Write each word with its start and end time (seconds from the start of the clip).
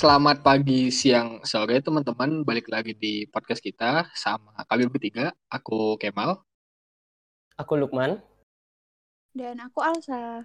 Selamat 0.00 0.40
pagi, 0.40 0.88
siang, 0.88 1.44
sore 1.44 1.76
teman-teman. 1.84 2.40
Balik 2.40 2.72
lagi 2.72 2.96
di 2.96 3.28
podcast 3.28 3.60
kita 3.60 4.08
sama 4.16 4.56
kami 4.64 4.88
bertiga. 4.88 5.28
Aku 5.52 6.00
Kemal. 6.00 6.40
Aku 7.60 7.76
Lukman. 7.76 8.16
Dan 9.36 9.60
aku 9.60 9.84
Alsa. 9.84 10.40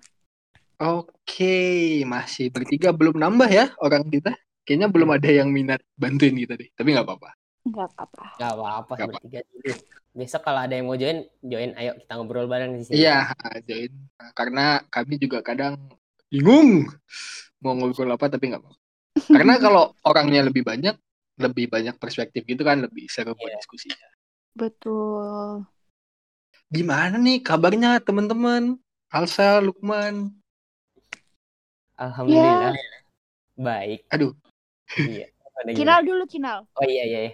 Oke, 0.76 2.04
masih 2.04 2.52
bertiga 2.52 2.92
belum 2.92 3.16
nambah 3.16 3.48
ya 3.48 3.72
orang 3.80 4.04
kita. 4.12 4.36
Kayaknya 4.68 4.92
belum 4.92 5.10
ada 5.16 5.30
yang 5.32 5.48
minat 5.56 5.80
bantuin 5.96 6.36
kita 6.36 6.60
deh. 6.60 6.68
Tapi 6.76 6.92
nggak 6.92 7.08
apa-apa. 7.08 7.32
Nggak 7.64 7.88
apa-apa. 7.96 8.24
Gak 8.36 8.52
apa-apa 8.60 8.94
Nggak 9.00 9.08
bertiga 9.08 9.40
dulu. 9.48 9.74
Besok 10.20 10.42
kalau 10.44 10.68
ada 10.68 10.76
yang 10.76 10.92
mau 10.92 11.00
join, 11.00 11.24
join. 11.40 11.72
Ayo 11.80 11.96
kita 12.04 12.12
ngobrol 12.20 12.52
bareng 12.52 12.76
di 12.76 12.84
sini. 12.84 13.08
Iya, 13.08 13.32
join. 13.64 14.04
Karena 14.36 14.84
kami 14.92 15.16
juga 15.16 15.40
kadang 15.40 15.80
bingung 16.28 16.92
mau 17.64 17.72
ngobrol 17.72 18.20
apa 18.20 18.28
tapi 18.28 18.52
nggak 18.52 18.60
apa-apa. 18.60 18.84
Karena 19.16 19.56
kalau 19.58 19.96
orangnya 20.04 20.44
lebih 20.44 20.68
banyak, 20.68 20.96
lebih 21.40 21.72
banyak 21.72 21.96
perspektif 21.96 22.44
gitu 22.44 22.68
kan, 22.68 22.84
lebih 22.84 23.08
seru 23.08 23.32
buat 23.32 23.48
Iya. 23.48 23.60
diskusinya. 23.64 24.08
Betul. 24.56 25.64
Gimana 26.72 27.16
nih 27.16 27.40
kabarnya 27.40 28.04
teman-teman? 28.04 28.76
Alsa, 29.12 29.64
Lukman. 29.64 30.36
Alhamdulillah. 31.96 32.76
Baik. 33.56 34.04
Aduh. 34.12 34.36
Iya. 35.00 35.32
Kinal 35.72 36.04
dulu, 36.04 36.28
Kinal. 36.28 36.68
Oh 36.76 36.84
iya 36.84 37.04
iya. 37.08 37.20
iya. 37.32 37.34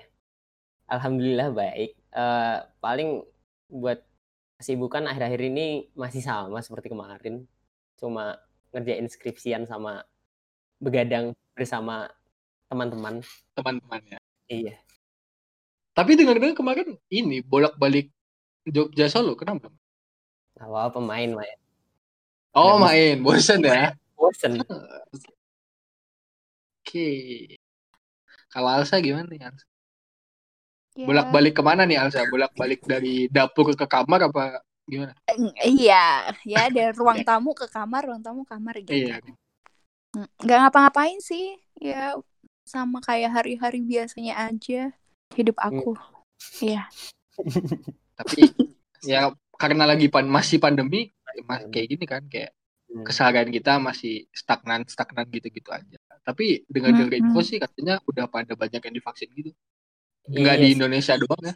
Alhamdulillah 0.86 1.50
baik. 1.50 1.98
Eh, 1.98 2.58
paling 2.78 3.26
buat 3.72 4.06
kesibukan 4.62 5.10
akhir-akhir 5.10 5.42
ini 5.50 5.90
masih 5.98 6.22
sama 6.22 6.62
seperti 6.62 6.94
kemarin. 6.94 7.50
Cuma 7.98 8.38
ngerjain 8.70 9.10
skripsian 9.10 9.66
sama 9.66 10.06
begadang 10.82 11.38
bersama 11.54 12.10
teman-teman. 12.66 13.22
Teman-teman 13.54 14.02
ya. 14.10 14.20
Iya. 14.50 14.76
Tapi 15.94 16.18
dengar-dengar 16.18 16.58
kemarin 16.58 16.98
ini 17.14 17.46
bolak-balik 17.46 18.10
Jogja 18.66 19.06
Solo, 19.08 19.38
kenapa? 19.38 19.70
Gak 20.58 20.68
apa-apa 20.68 21.00
main 21.00 21.38
main. 21.38 21.58
Oh, 22.52 22.76
Nggak 22.76 22.84
main, 22.84 23.16
bosen 23.24 23.60
ya. 23.64 23.96
Bosen. 24.18 24.60
Oke. 26.82 27.10
Kalau 28.52 28.68
Alsa 28.68 29.00
gimana 29.00 29.30
nih, 29.32 29.48
Alsa? 29.48 29.66
Ya. 31.00 31.08
Bolak-balik 31.08 31.56
ke 31.56 31.64
mana 31.64 31.88
nih, 31.88 31.96
Alsa? 32.02 32.28
Bolak-balik 32.28 32.84
dari 32.84 33.32
dapur 33.32 33.72
ke 33.72 33.88
kamar 33.88 34.28
apa 34.28 34.60
gimana? 34.84 35.16
Eh, 35.32 35.72
Iya, 35.72 36.36
ya 36.44 36.68
dari 36.68 36.92
ruang 36.92 37.24
tamu 37.24 37.56
ke 37.56 37.72
kamar, 37.72 38.04
ruang 38.12 38.20
tamu 38.20 38.44
kamar 38.44 38.76
gitu. 38.84 38.92
Iya. 38.92 39.24
Hmm, 40.12 40.28
Nggak 40.44 40.58
ngapa-ngapain 40.68 41.20
sih. 41.24 41.56
Ya 41.80 42.16
sama 42.68 43.02
kayak 43.02 43.32
hari-hari 43.42 43.82
biasanya 43.82 44.48
aja 44.48 44.92
hidup 45.34 45.58
aku. 45.58 45.96
Iya. 46.62 46.88
Tapi 48.20 48.42
ya 49.08 49.32
karena 49.58 49.88
lagi 49.88 50.12
pan 50.12 50.28
masih 50.28 50.60
pandemi, 50.62 51.10
ya 51.10 51.42
mas- 51.48 51.68
kayak 51.72 51.88
gini 51.90 52.06
kan, 52.06 52.24
kayak 52.28 52.52
Hmm. 52.92 53.08
keseharian 53.08 53.48
kita 53.48 53.80
masih 53.80 54.28
stagnan 54.36 54.84
stagnan 54.84 55.24
gitu-gitu 55.32 55.72
aja. 55.72 55.96
Tapi 56.28 56.68
dengan 56.68 56.92
dengar 56.92 57.16
info 57.16 57.40
sih 57.40 57.56
katanya 57.56 58.04
udah 58.04 58.28
pada 58.28 58.52
banyak 58.52 58.84
yang 58.84 58.96
divaksin 59.00 59.32
gitu. 59.32 59.56
Enggak 60.28 60.60
Iya 60.60 60.62
di 60.62 60.68
sih. 60.68 60.76
Indonesia 60.76 61.14
doang 61.16 61.40
ya. 61.40 61.56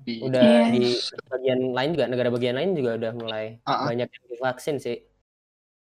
Di 0.00 0.14
udah 0.24 0.40
Iya. 0.40 0.72
di 0.72 0.82
bagian 1.28 1.60
lain 1.76 1.90
juga 1.92 2.06
negara 2.08 2.28
bagian 2.32 2.56
lain 2.56 2.70
juga 2.72 2.90
udah 2.96 3.12
mulai 3.12 3.46
banyak 3.60 4.08
yang 4.08 4.24
divaksin 4.32 4.76
sih. 4.80 4.96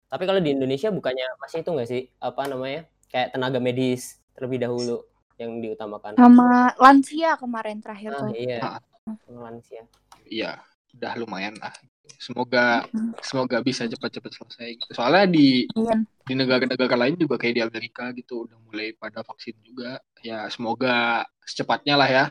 Tapi 0.09 0.23
kalau 0.25 0.41
di 0.41 0.51
Indonesia 0.51 0.89
bukannya 0.89 1.27
masih 1.37 1.61
itu 1.61 1.69
nggak 1.69 1.89
sih 1.89 2.01
apa 2.17 2.49
namanya 2.49 2.81
kayak 3.07 3.29
tenaga 3.33 3.61
medis 3.61 4.17
terlebih 4.33 4.57
dahulu 4.59 5.05
yang 5.37 5.61
diutamakan. 5.61 6.17
Sama 6.17 6.73
lansia 6.75 7.37
kemarin 7.37 7.77
terakhir 7.79 8.11
Ah, 8.11 8.19
tuh. 8.25 8.29
iya. 8.33 8.59
Ah. 8.59 8.79
Lansia. 9.25 9.85
Iya, 10.25 10.61
udah 10.97 11.13
lumayan 11.17 11.55
lah. 11.57 11.73
Semoga 12.17 12.83
semoga 13.21 13.61
bisa 13.61 13.85
cepat-cepat 13.85 14.33
selesai 14.33 14.69
gitu. 14.81 14.91
Soalnya 14.97 15.29
di 15.29 15.69
Iya. 15.69 15.95
di 16.25 16.33
negara-negara 16.37 16.93
lain 16.97 17.15
juga 17.17 17.37
kayak 17.37 17.55
di 17.55 17.61
Amerika 17.63 18.09
gitu 18.13 18.49
udah 18.49 18.57
mulai 18.65 18.93
pada 18.97 19.21
vaksin 19.21 19.55
juga. 19.61 20.01
Ya 20.25 20.49
semoga 20.49 21.25
secepatnya 21.45 21.95
lah 21.97 22.09
ya 22.09 22.25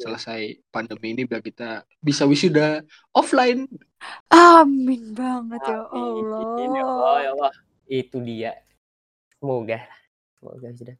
selesai 0.00 0.40
pandemi 0.72 1.12
ini 1.12 1.22
biar 1.28 1.44
kita 1.44 1.84
bisa 2.00 2.24
wisuda 2.24 2.80
offline. 3.12 3.68
Amin 4.32 5.12
banget 5.12 5.60
ya 5.60 5.84
Amin, 5.92 6.70
ya 6.72 6.82
Allah, 6.82 6.96
Allah. 6.96 7.16
ya 7.20 7.30
Allah. 7.36 7.52
Itu 7.84 8.16
dia. 8.24 8.52
Semoga. 9.36 9.78
Semoga 10.40 10.68
sudah 10.72 10.94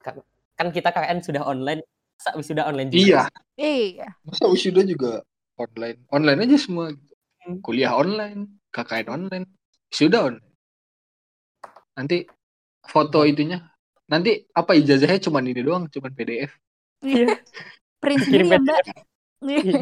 kan, 0.56 0.68
kita 0.68 0.92
KKN 0.92 1.18
sudah 1.24 1.42
online. 1.48 1.80
Masa 2.20 2.36
wisuda 2.36 2.62
online 2.68 2.92
juga? 2.92 3.00
Iya, 3.00 3.22
Iya. 3.56 4.08
masa 4.28 4.44
wisuda 4.52 4.84
juga 4.84 5.24
online. 5.56 6.04
Online 6.12 6.40
aja 6.44 6.56
semua. 6.60 6.92
Hmm. 7.40 7.64
Kuliah 7.64 7.96
online, 7.96 8.60
KKN 8.68 9.08
online, 9.08 9.46
wisuda 9.88 10.28
online. 10.28 10.52
Nanti 11.96 12.28
foto 12.84 13.24
itunya 13.24 13.64
nanti 14.04 14.44
apa 14.52 14.76
ijazahnya 14.76 15.22
cuman 15.22 15.48
ini 15.48 15.60
doang, 15.64 15.84
cuman 15.88 16.12
PDF. 16.12 16.52
Iya. 17.00 17.32
Print 18.00 18.20
sendiri 18.24 18.44
ya, 18.48 18.58
Mbak. 18.58 18.82
Iya. 19.40 19.80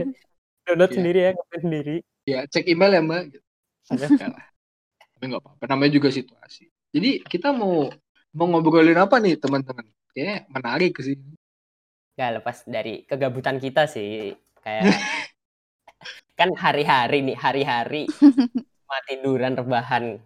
Download 0.66 0.90
Iya. 0.90 0.96
sendiri 0.98 1.18
ya, 1.18 1.30
ngeprint 1.34 1.62
sendiri. 1.64 1.96
Ya, 2.28 2.38
cek 2.44 2.64
email 2.68 2.92
ya, 2.92 3.02
Mbak. 3.02 3.22
Enggak 3.88 4.10
lah. 4.28 4.44
Tapi 4.98 5.24
nggak 5.30 5.42
apa-apa. 5.42 5.64
Namanya 5.70 5.92
juga 5.94 6.08
situasi. 6.12 6.68
Jadi 6.92 7.10
kita 7.24 7.54
mau 7.54 7.88
mau 8.34 8.46
ngobrolin 8.46 8.98
apa 8.98 9.16
nih, 9.18 9.40
teman-teman? 9.40 9.86
Kayaknya 10.12 10.36
menarik 10.50 10.92
sih. 11.00 11.16
Gak 12.18 12.42
lepas 12.42 12.66
dari 12.66 13.06
kegabutan 13.06 13.62
kita 13.62 13.86
sih. 13.86 14.34
Kayak 14.60 14.82
kan 16.38 16.50
hari-hari 16.54 17.22
nih, 17.22 17.36
hari-hari 17.38 18.02
cuma 18.10 18.98
tiduran 19.06 19.54
rebahan. 19.54 20.18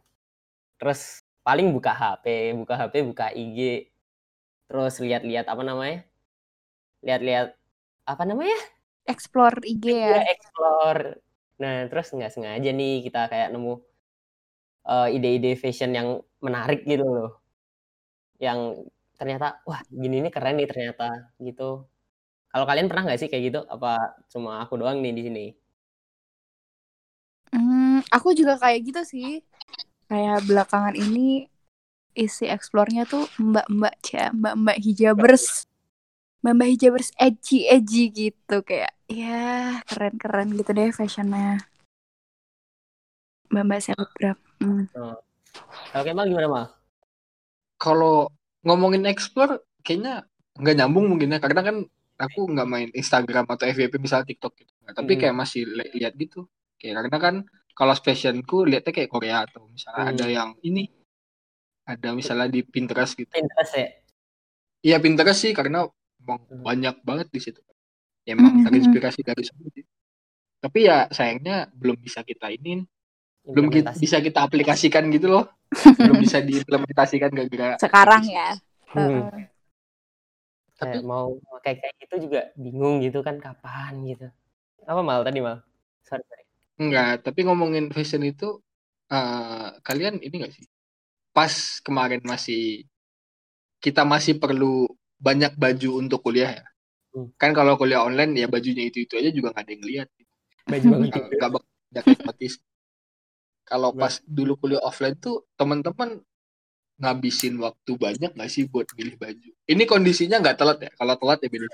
Terus 0.81 1.21
paling 1.45 1.71
buka 1.71 1.93
HP, 1.95 2.57
buka 2.57 2.75
HP, 2.77 2.95
buka 3.07 3.27
IG. 3.33 3.89
Terus 4.67 4.95
lihat-lihat 4.99 5.47
apa 5.47 5.63
namanya? 5.63 6.03
Lihat-lihat 7.05 7.55
apa 8.07 8.23
namanya? 8.29 8.57
Explore 9.13 9.63
IG 9.73 9.85
ya. 10.03 10.15
Ya, 10.15 10.19
explore. 10.33 11.03
Nah, 11.63 11.75
terus 11.89 12.07
nggak 12.15 12.33
sengaja 12.35 12.69
nih 12.79 12.93
kita 13.07 13.19
kayak 13.31 13.49
nemu 13.55 13.73
eh, 14.93 15.07
ide-ide 15.17 15.51
fashion 15.63 15.91
yang 15.99 16.09
menarik 16.45 16.81
gitu 16.91 17.05
loh. 17.17 17.43
Yang 18.47 18.61
ternyata, 19.19 19.47
wah 19.69 19.81
gini 20.03 20.17
nih 20.25 20.33
keren 20.35 20.55
nih 20.59 20.69
ternyata 20.71 21.05
gitu. 21.47 21.63
Kalau 22.53 22.67
kalian 22.69 22.89
pernah 22.91 23.05
nggak 23.07 23.21
sih 23.21 23.29
kayak 23.31 23.45
gitu? 23.53 23.61
Apa 23.75 23.89
cuma 24.33 24.51
aku 24.65 24.75
doang 24.81 24.99
nih 25.05 25.13
di 25.19 25.23
sini? 25.29 25.45
Hmm, 27.53 28.01
aku 28.17 28.29
juga 28.39 28.55
kayak 28.63 28.81
gitu 28.89 29.01
sih. 29.13 29.29
Kayak 30.11 30.39
belakangan 30.49 30.95
ini 31.05 31.49
isi 32.25 32.45
explore-nya 32.57 33.05
tuh 33.13 33.25
mbak-mbak 33.41 33.95
ya, 34.15 34.25
mbak-mbak 34.41 34.77
hijabers. 34.87 35.47
Mbak-mbak 36.43 36.69
hijabers 36.75 37.15
edgy-edgy 37.17 38.05
gitu 38.11 38.57
kayak 38.67 38.91
ya 39.07 39.79
keren-keren 39.87 40.51
gitu 40.59 40.71
deh 40.75 40.91
fashionnya. 40.91 41.63
Mbak-mbak 43.53 43.79
selebgram. 43.79 44.39
Hmm. 44.59 44.91
Kalau 44.91 46.03
Kemal 46.03 46.27
gimana 46.27 46.49
mal? 46.49 46.67
Kalau 47.79 48.27
ngomongin 48.65 49.07
explore, 49.07 49.63
kayaknya 49.87 50.27
nggak 50.59 50.77
nyambung 50.83 51.07
mungkin 51.07 51.31
ya. 51.31 51.39
Karena 51.39 51.63
kan 51.63 51.77
aku 52.19 52.41
nggak 52.51 52.69
main 52.69 52.91
Instagram 52.91 53.47
atau 53.47 53.67
FYP 53.67 53.99
misalnya 53.99 54.27
TikTok 54.27 54.53
gitu. 54.59 54.73
Nah, 54.83 54.95
tapi 54.95 55.15
Hmm. 55.15 55.21
kayak 55.23 55.37
masih 55.37 55.63
li- 55.67 55.93
lihat 55.95 56.15
gitu. 56.19 56.51
Kayak 56.75 57.07
karena 57.07 57.19
kan 57.23 57.35
kalau 57.73 57.95
fashionku 57.95 58.67
lihatnya 58.67 58.91
kayak 58.91 59.11
Korea 59.11 59.47
atau 59.47 59.71
misalnya 59.71 60.11
Hmm. 60.11 60.13
ada 60.15 60.27
yang 60.27 60.51
ini 60.63 60.91
ada 61.83 62.15
misalnya 62.15 62.47
di 62.47 62.63
Pinterest 62.63 63.15
gitu. 63.15 63.31
Pinterest 63.31 63.75
ya? 63.75 63.87
Iya 64.83 64.97
Pinterest 64.99 65.39
sih 65.39 65.55
karena 65.55 65.87
emang 66.23 66.41
Hmm. 66.49 66.63
banyak 66.65 66.97
banget 67.03 67.29
di 67.35 67.41
situ. 67.43 67.61
Ya, 68.27 68.39
emang 68.39 68.63
Mhm. 68.63 68.65
terinspirasi 68.67 69.21
dari 69.27 69.43
semua 69.43 69.69
sih. 69.75 69.85
Tapi 70.63 70.79
ya 70.87 71.11
sayangnya 71.11 71.67
belum 71.75 71.99
bisa 71.99 72.23
kita 72.23 72.49
ini, 72.55 72.87
belum 73.51 73.67
ki- 73.71 73.83
Implementasi. 73.83 74.03
bisa 74.05 74.19
kita 74.23 74.41
aplikasikan 74.47 75.05
gitu 75.11 75.27
loh. 75.35 75.45
belum 75.99 76.19
bisa 76.23 76.39
diimplementasikan 76.45 77.31
gara-gara 77.33 77.77
Sekarang 77.81 78.23
ya. 78.29 78.49
Hmm. 78.93 79.29
Heeh. 79.29 79.49
Tapi 80.79 80.99
Kayak 80.99 81.05
mau 81.07 81.27
kayak 81.65 81.79
kayak 81.81 81.95
gitu 82.03 82.15
juga 82.29 82.41
bingung 82.59 82.97
gitu 83.07 83.19
kan 83.27 83.37
kapan 83.39 83.93
gitu. 84.11 84.27
Apa 84.87 85.01
mal 85.03 85.23
tadi 85.27 85.39
mal? 85.43 85.63
Sorry, 86.07 86.23
sorry. 86.27 86.45
enggak, 86.83 87.23
tapi 87.25 87.41
ngomongin 87.47 87.87
fashion 87.95 88.23
itu 88.27 88.49
eh, 89.13 89.69
kalian 89.87 90.15
ini 90.27 90.35
enggak 90.43 90.55
sih? 90.57 90.67
Pas 91.37 91.55
kemarin 91.87 92.23
masih 92.33 92.85
kita 93.85 94.03
masih 94.07 94.39
perlu 94.43 94.87
banyak 95.23 95.55
baju 95.55 96.03
untuk 96.03 96.21
kuliah 96.27 96.51
ya. 96.59 96.67
Hmm. 97.15 97.31
Kan 97.39 97.55
kalau 97.55 97.79
kuliah 97.79 98.03
online 98.03 98.35
ya 98.35 98.47
bajunya 98.51 98.91
itu-itu 98.91 99.15
aja 99.15 99.31
juga 99.31 99.55
nggak 99.55 99.63
ada 99.63 99.73
yang 99.73 99.85
lihat. 99.87 100.09
Baju 100.67 100.87
banget 100.91 101.07
Nggak 101.09 101.23
gitu. 101.23 101.35
nggak 101.39 101.51
bakal. 101.55 101.71
Kalau 103.63 103.91
pas 103.95 104.15
dulu 104.27 104.53
kuliah 104.59 104.83
offline 104.83 105.17
tuh 105.17 105.47
teman-teman 105.55 106.19
ngabisin 106.99 107.57
waktu 107.63 107.93
banyak 107.97 108.31
nggak 108.35 108.51
sih 108.51 108.67
buat 108.67 108.91
milih 108.99 109.17
baju? 109.17 109.49
Ini 109.65 109.83
kondisinya 109.87 110.43
nggak 110.43 110.57
telat 110.59 110.79
ya? 110.83 110.91
Kalau 110.99 111.15
telat 111.17 111.39
ya 111.41 111.49
beda. 111.49 111.67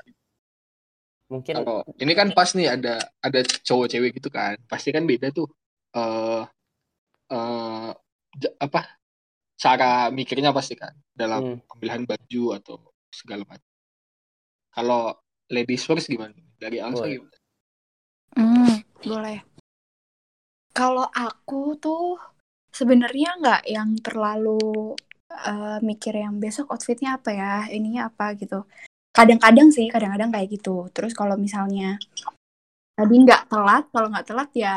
Mungkin 1.29 1.55
Kalau 1.61 1.85
ini 2.01 2.13
kan 2.17 2.29
pas 2.33 2.49
nih 2.57 2.73
ada 2.73 3.05
ada 3.21 3.41
cowok 3.45 3.87
cewek 3.93 4.11
gitu 4.17 4.33
kan, 4.33 4.57
pasti 4.65 4.93
kan 4.93 5.05
beda 5.05 5.29
tuh. 5.33 5.49
Eh 5.97 6.45
eh 7.33 7.91
ja- 8.41 8.57
apa? 8.61 8.97
Cara 9.59 10.09
mikirnya 10.15 10.55
pasti 10.55 10.79
kan 10.79 10.95
dalam 11.13 11.59
hmm, 11.59 11.67
pemilihan 11.67 12.05
baju 12.07 12.45
atau 12.57 12.88
segala 13.13 13.43
macam. 13.45 13.71
Kalau 14.73 15.17
ladies 15.51 15.83
first 15.85 16.07
gimana? 16.07 16.37
Dari 16.61 16.79
Alsa 16.79 17.05
Boleh. 17.05 17.13
gimana? 17.17 17.37
Hmm, 18.39 18.75
boleh. 19.03 19.39
Kalau 20.77 21.07
aku 21.11 21.75
tuh 21.83 22.21
sebenarnya 22.71 23.35
nggak 23.43 23.63
yang 23.67 23.99
terlalu 23.99 24.95
eh, 25.33 25.79
mikir 25.83 26.15
yang 26.15 26.39
besok 26.39 26.71
outfitnya 26.71 27.19
apa 27.19 27.31
ya, 27.35 27.55
ininya 27.73 28.07
apa 28.13 28.37
gitu. 28.39 28.63
Kadang-kadang 29.11 29.75
sih, 29.75 29.91
kadang-kadang 29.91 30.31
kayak 30.31 30.49
gitu. 30.55 30.87
Terus 30.95 31.11
kalau 31.17 31.35
misalnya 31.35 31.99
tadi 32.95 33.15
nggak 33.19 33.51
telat, 33.51 33.85
kalau 33.91 34.09
nggak 34.15 34.27
telat 34.31 34.51
ya 34.55 34.77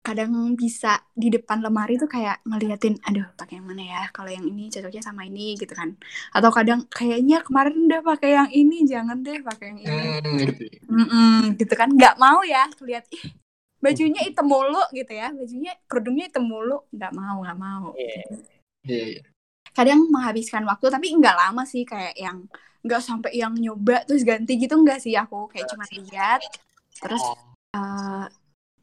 kadang 0.00 0.56
bisa 0.56 1.04
di 1.12 1.28
depan 1.28 1.60
lemari 1.60 2.00
tuh 2.00 2.08
kayak 2.08 2.40
ngeliatin, 2.48 2.96
aduh 3.04 3.28
pakai 3.36 3.60
yang 3.60 3.66
mana 3.68 3.84
ya? 3.84 4.02
Kalau 4.16 4.32
yang 4.32 4.48
ini 4.48 4.72
cocoknya 4.72 5.02
sama 5.04 5.28
ini 5.28 5.54
gitu 5.60 5.76
kan. 5.76 5.92
Atau 6.32 6.50
kadang 6.50 6.88
kayaknya 6.88 7.44
kemarin 7.44 7.86
udah 7.86 8.00
pakai 8.00 8.30
yang 8.32 8.50
ini, 8.50 8.88
jangan 8.88 9.20
deh 9.20 9.44
pakai 9.44 9.66
yang 9.76 9.80
ini. 9.84 10.08
Hmm, 10.24 10.36
gitu. 10.40 10.62
Mm-mm, 10.88 11.36
gitu 11.60 11.74
kan 11.76 11.88
nggak 11.92 12.16
mau 12.18 12.40
ya 12.42 12.64
lihat 12.82 13.06
ih 13.12 13.22
bajunya 13.80 14.20
hitam 14.28 14.44
mulu 14.44 14.82
gitu 14.92 15.08
ya 15.08 15.32
bajunya 15.32 15.72
kerudungnya 15.88 16.28
hitam 16.28 16.44
mulu 16.44 16.84
nggak 16.92 17.12
mau 17.16 17.40
nggak 17.40 17.58
mau 17.58 17.96
Iya. 17.96 18.24
Iya, 18.84 19.04
iya. 19.16 19.22
kadang 19.72 20.04
menghabiskan 20.12 20.68
waktu 20.68 20.86
tapi 20.92 21.06
nggak 21.16 21.36
lama 21.36 21.62
sih 21.64 21.88
kayak 21.88 22.12
yang 22.16 22.44
nggak 22.84 23.00
sampai 23.00 23.32
yang 23.36 23.52
nyoba 23.56 24.04
terus 24.04 24.24
ganti 24.24 24.56
gitu 24.60 24.76
nggak 24.76 25.00
sih 25.00 25.16
aku 25.16 25.48
kayak 25.48 25.68
cuma 25.72 25.84
lihat 25.96 26.40
terus 27.00 27.24
eh, 27.72 28.24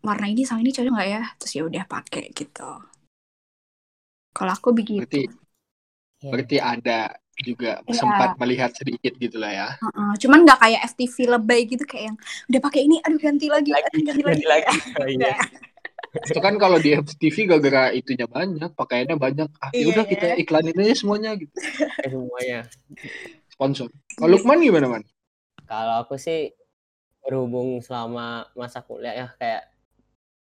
warna 0.02 0.28
ini 0.30 0.44
sama 0.46 0.62
ini 0.62 0.72
cocok 0.72 0.94
nggak 0.94 1.10
ya 1.10 1.24
terus 1.38 1.54
ya 1.58 1.64
udah 1.66 1.84
pakai 1.86 2.30
gitu 2.32 2.70
kalau 4.32 4.52
aku 4.54 4.70
begitu 4.74 5.02
Berarti 5.04 5.24
iya. 6.22 6.30
berarti 6.32 6.58
ada 6.62 7.00
juga 7.38 7.72
Iya. 7.86 7.94
sempat 7.94 8.30
melihat 8.42 8.74
sedikit 8.74 9.14
gitu 9.22 9.38
lah 9.38 9.54
ya. 9.54 9.68
Heeh, 9.78 10.12
cuman 10.26 10.42
nggak 10.42 10.58
kayak 10.58 10.82
FTV 10.90 11.16
lebay 11.38 11.70
gitu 11.70 11.86
kayak 11.86 12.10
yang 12.10 12.18
udah 12.50 12.62
pakai 12.66 12.82
ini 12.90 12.98
aduh 13.06 13.20
ganti 13.22 13.46
lagi, 13.46 13.70
Lagi, 13.70 13.86
aduh 13.94 14.02
ganti 14.10 14.24
lagi, 14.26 14.42
ganti 14.42 14.46
lagi. 14.50 14.76
Oh, 14.98 15.06
iya. 15.06 15.34
Itu 16.34 16.40
kan 16.42 16.58
kalau 16.58 16.82
di 16.82 16.98
FTV 16.98 17.36
gara-gara 17.46 17.94
itunya 17.94 18.26
banyak, 18.26 18.74
pakaiannya 18.74 19.18
banyak. 19.22 19.50
Ah, 19.62 19.70
ya 19.70 19.86
udah 19.86 20.06
Iya. 20.10 20.12
kita 20.18 20.28
iklanin 20.42 20.82
aja 20.82 20.96
semuanya 20.98 21.38
gitu. 21.38 21.54
Eh, 22.06 22.10
semuanya. 22.10 22.60
Sponsor. 23.54 23.94
Kalau 24.18 24.30
Lukman 24.34 24.58
gimana, 24.58 24.88
Man? 24.90 25.04
Kalau 25.70 26.02
aku 26.02 26.18
sih 26.18 26.58
berhubung 27.22 27.86
selama 27.86 28.50
masa 28.58 28.82
kuliah 28.82 29.14
ya 29.14 29.28
kayak 29.38 29.62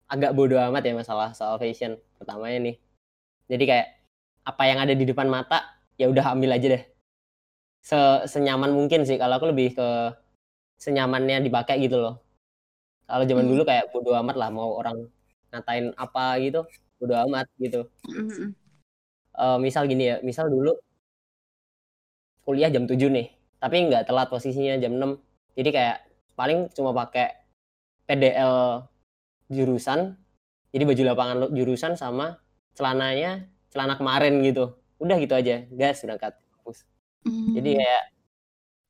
agak 0.08 0.32
bodoh 0.38 0.60
amat 0.72 0.84
ya 0.88 0.94
masalah 0.96 1.30
soal 1.38 1.56
fashion 1.62 2.00
pertamanya 2.20 2.60
nih. 2.72 2.76
Jadi 3.52 3.64
kayak 3.70 3.88
apa 4.48 4.64
yang 4.70 4.80
ada 4.84 4.94
di 4.96 5.06
depan 5.08 5.28
mata 5.28 5.60
ya 6.00 6.08
udah 6.12 6.26
ambil 6.36 6.56
aja 6.56 6.68
deh. 6.76 6.84
Se 7.90 8.00
senyaman 8.34 8.72
mungkin 8.78 9.02
sih 9.08 9.18
kalau 9.22 9.40
aku 9.40 9.48
lebih 9.52 9.68
ke 9.78 9.88
senyamannya 10.78 11.38
dipakai 11.48 11.76
gitu 11.86 11.98
loh. 12.04 12.16
Kalau 13.08 13.24
zaman 13.30 13.46
Hmm. 13.48 13.52
dulu 13.56 13.62
kayak 13.70 13.86
bodoh 13.94 14.16
amat 14.22 14.36
lah 14.42 14.50
mau 14.52 14.70
orang 14.80 15.08
ngatain 15.52 15.96
apa 15.96 16.38
gitu, 16.44 16.60
bodoh 17.00 17.18
amat 17.28 17.48
gitu. 17.60 17.88
Mm-mm. 18.08 18.52
Eh, 19.38 19.58
misal 19.66 19.84
gini 19.92 20.04
ya, 20.12 20.16
misal 20.26 20.50
dulu 20.50 20.74
kuliah 22.46 22.70
jam 22.72 22.88
7 22.90 23.10
nih, 23.12 23.28
tapi 23.62 23.76
nggak 23.88 24.08
telat 24.08 24.28
posisinya 24.32 24.76
jam 24.80 24.94
6. 24.98 25.12
Jadi 25.58 25.70
kayak 25.76 25.98
paling 26.40 26.72
cuma 26.76 26.92
pakai 26.96 27.28
PDL 28.08 28.88
jurusan, 29.48 30.16
jadi 30.72 30.84
baju 30.84 31.04
lapangan 31.08 31.36
lo- 31.40 31.52
jurusan 31.54 31.96
sama 31.96 32.40
celananya 32.76 33.48
celana 33.72 33.96
kemarin 33.96 34.40
gitu. 34.44 34.76
Udah 34.98 35.18
gitu 35.18 35.34
aja, 35.34 35.64
gas 35.72 36.04
berangkat 36.04 36.36
kampus. 36.38 36.84
Jadi 37.28 37.72
Hmm. 37.76 37.80
kayak 37.84 38.04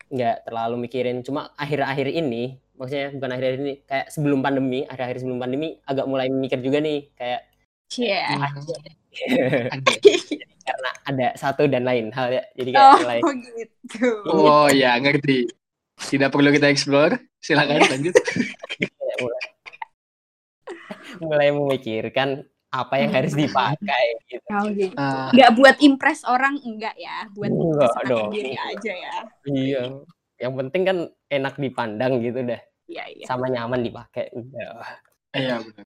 nggak 0.08 0.36
terlalu 0.48 0.76
mikirin. 0.88 1.18
Cuma 1.22 1.52
akhir-akhir 1.56 2.08
ini, 2.10 2.58
maksudnya 2.80 3.12
bukan 3.12 3.30
akhir-akhir 3.36 3.60
ini, 3.60 3.74
kayak 3.84 4.08
sebelum 4.08 4.40
pandemi, 4.40 4.88
akhir-akhir 4.88 5.18
sebelum 5.24 5.40
pandemi 5.40 5.78
agak 5.84 6.06
mulai 6.08 6.32
mikir 6.32 6.60
juga 6.64 6.80
nih, 6.80 7.12
kayak. 7.14 7.42
Anjay. 7.88 8.20
karena 10.68 10.90
ada 11.08 11.28
satu 11.40 11.64
dan 11.72 11.88
lain 11.88 12.12
hal 12.12 12.28
ya. 12.28 12.44
Jadi 12.60 12.70
kayak 12.76 13.00
mulai 13.00 13.20
Oh 13.24 13.34
gitu. 13.56 14.08
Oh 14.28 14.68
ya, 14.68 15.00
ngerti. 15.00 15.48
Tidak 15.98 16.30
perlu 16.30 16.52
kita 16.52 16.68
explore. 16.68 17.16
Silakan 17.40 17.80
lanjut. 17.88 18.14
mulai 21.20 21.50
memikirkan 21.50 22.42
apa 22.68 23.00
yang 23.00 23.12
harus 23.12 23.32
dipakai 23.34 24.06
gitu. 24.28 24.44
Oh 24.52 24.68
gitu. 24.70 24.94
Ah, 24.96 25.32
Nggak 25.32 25.52
buat 25.56 25.76
impress 25.80 26.22
orang 26.24 26.60
enggak 26.60 26.94
ya, 26.96 27.26
buat 27.32 27.48
Enggak 27.48 27.94
dong. 28.06 28.30
diri 28.30 28.54
aja 28.54 28.92
ya. 28.94 29.16
Iya. 29.46 29.82
Yang 30.38 30.54
penting 30.60 30.82
kan 30.84 30.98
enak 31.28 31.56
dipandang 31.56 32.20
gitu 32.20 32.44
dah. 32.44 32.62
Iya 32.86 33.04
iya. 33.10 33.26
Sama 33.26 33.48
nyaman 33.48 33.82
dipakai. 33.82 34.30
Udah. 34.32 35.00
iya 35.34 35.60
benar. 35.60 35.86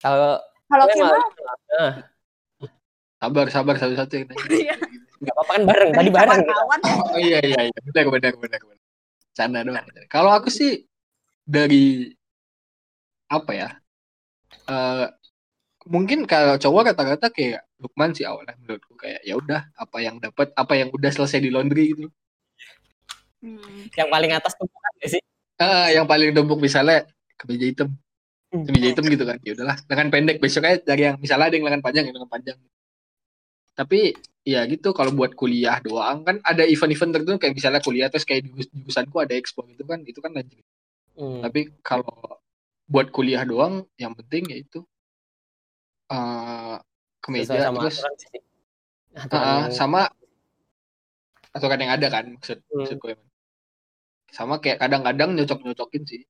Kalau 0.00 0.32
Kalau 0.64 0.84
Kemal, 0.88 1.12
malah- 1.12 1.96
Sabar, 3.14 3.46
sabar 3.48 3.74
satu-satu. 3.78 4.20
Iya. 4.50 4.76
nggak 5.22 5.32
apa-apa 5.32 5.52
kan 5.54 5.62
bareng. 5.64 5.90
Tadi 5.94 6.10
bareng. 6.12 6.40
kawan 6.44 6.80
Oh 7.08 7.16
iya 7.16 7.40
iya 7.40 7.60
iya, 7.64 7.78
benar 7.82 8.04
benar 8.10 8.32
benar 8.36 8.60
benar. 8.60 8.80
Canda 9.32 9.58
doang. 9.64 9.86
Kalau 10.06 10.28
aku 10.28 10.52
sih 10.52 10.84
dari 11.40 12.12
apa 13.28 13.52
ya? 13.52 13.68
Eh 14.68 15.06
mungkin 15.84 16.24
kalau 16.24 16.56
cowok 16.56 16.92
kata-kata 16.92 17.28
kayak 17.28 17.60
Lukman 17.76 18.16
sih 18.16 18.24
awalnya 18.24 18.56
menurutku 18.56 18.96
kayak 18.96 19.20
ya 19.20 19.36
udah 19.36 19.68
apa 19.76 20.00
yang 20.00 20.16
dapat 20.16 20.48
apa 20.56 20.72
yang 20.72 20.88
udah 20.88 21.10
selesai 21.12 21.44
di 21.44 21.52
laundry 21.52 21.92
gitu. 21.92 22.08
Hmm. 23.44 23.92
Yang 23.92 24.08
paling 24.08 24.32
atas 24.32 24.52
tumpukan 24.56 24.92
nggak 24.96 25.10
sih? 25.12 25.22
Ah, 25.60 25.92
yang 25.92 26.08
paling 26.08 26.32
numpuk 26.32 26.64
misalnya 26.64 27.04
kemeja 27.36 27.66
hitam, 27.68 27.88
kemeja 28.48 28.86
hitam 28.96 29.04
gitu 29.04 29.24
kan. 29.28 29.36
Ya 29.44 29.52
udahlah, 29.52 29.76
lengan 29.84 30.08
pendek 30.08 30.40
besoknya 30.40 30.80
dari 30.80 31.12
yang 31.12 31.20
misalnya 31.20 31.52
ada 31.52 31.56
yang 31.60 31.66
lengan 31.68 31.82
panjang, 31.84 32.04
yang 32.08 32.16
lengan 32.16 32.32
panjang. 32.32 32.58
Tapi 33.76 34.16
ya 34.48 34.64
gitu 34.64 34.96
kalau 34.96 35.12
buat 35.12 35.36
kuliah 35.36 35.76
doang 35.84 36.24
kan 36.24 36.40
ada 36.40 36.64
event-event 36.64 37.20
tertentu 37.20 37.36
kayak 37.36 37.54
misalnya 37.56 37.80
kuliah 37.84 38.08
terus 38.08 38.24
kayak 38.24 38.44
di 38.44 38.48
jurus- 38.52 38.72
jurusanku 38.72 39.16
ada 39.20 39.36
expo 39.36 39.68
gitu 39.68 39.84
kan, 39.84 40.00
itu 40.08 40.24
kan 40.24 40.32
lanjut. 40.32 40.64
Hmm. 41.20 41.44
Tapi 41.44 41.60
kalau 41.84 42.40
buat 42.84 43.08
kuliah 43.08 43.42
doang 43.42 43.88
yang 43.96 44.12
penting 44.12 44.44
ya 44.52 44.58
itu 44.60 44.80
eh 46.12 46.76
kemeja 47.24 47.56
sama 47.64 47.80
terus 47.88 47.98
yang- 49.16 49.72
sama 49.72 50.00
aturan 51.54 51.80
yang 51.80 51.92
ada 51.94 52.06
kan 52.10 52.24
maksud 52.34 52.58
Hmm. 52.66 52.82
maksudku 52.82 53.06
emang. 53.14 53.28
Sama 54.34 54.58
kayak 54.58 54.82
kadang-kadang 54.82 55.38
nyocok-nyocokin 55.38 56.02
sih. 56.02 56.22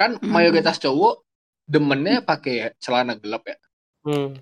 Kan 0.00 0.16
Hmm. 0.16 0.32
mayoritas 0.32 0.80
cowok 0.80 1.22
demennya 1.68 2.24
pakai 2.24 2.72
celana 2.80 3.14
gelap 3.20 3.44
ya, 3.44 3.60
Hmm. 4.08 4.40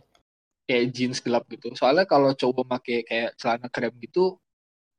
kayak 0.64 0.94
jeans 0.94 1.18
gelap 1.18 1.44
gitu. 1.50 1.74
Soalnya 1.74 2.06
kalau 2.06 2.30
cowok 2.32 2.64
pakai 2.78 3.02
kayak 3.02 3.34
celana 3.36 3.66
krem 3.66 3.90
gitu, 3.98 4.38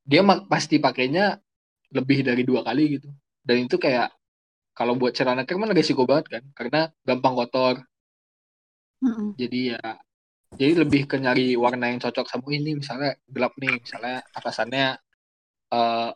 dia 0.03 0.19
pasti 0.45 0.77
pakainya 0.77 1.39
lebih 1.95 2.21
dari 2.21 2.43
dua 2.43 2.61
kali 2.61 2.99
gitu. 2.99 3.09
Dan 3.41 3.65
itu 3.65 3.79
kayak 3.79 4.11
kalau 4.79 4.95
buat 4.95 5.11
celana 5.11 5.43
kan 5.43 5.59
resiko 5.75 6.07
banget 6.07 6.39
kan, 6.39 6.43
karena 6.55 6.87
gampang 7.03 7.35
kotor. 7.35 7.83
Mm-mm. 9.03 9.35
Jadi 9.35 9.75
ya, 9.75 9.99
jadi 10.55 10.87
lebih 10.87 11.03
ke 11.03 11.19
nyari 11.19 11.59
warna 11.59 11.91
yang 11.91 11.99
cocok 11.99 12.31
sama 12.31 12.47
ini. 12.55 12.79
Misalnya 12.79 13.19
gelap 13.27 13.59
nih, 13.59 13.83
misalnya 13.83 14.23
atasannya 14.31 14.95
eh, 15.75 16.11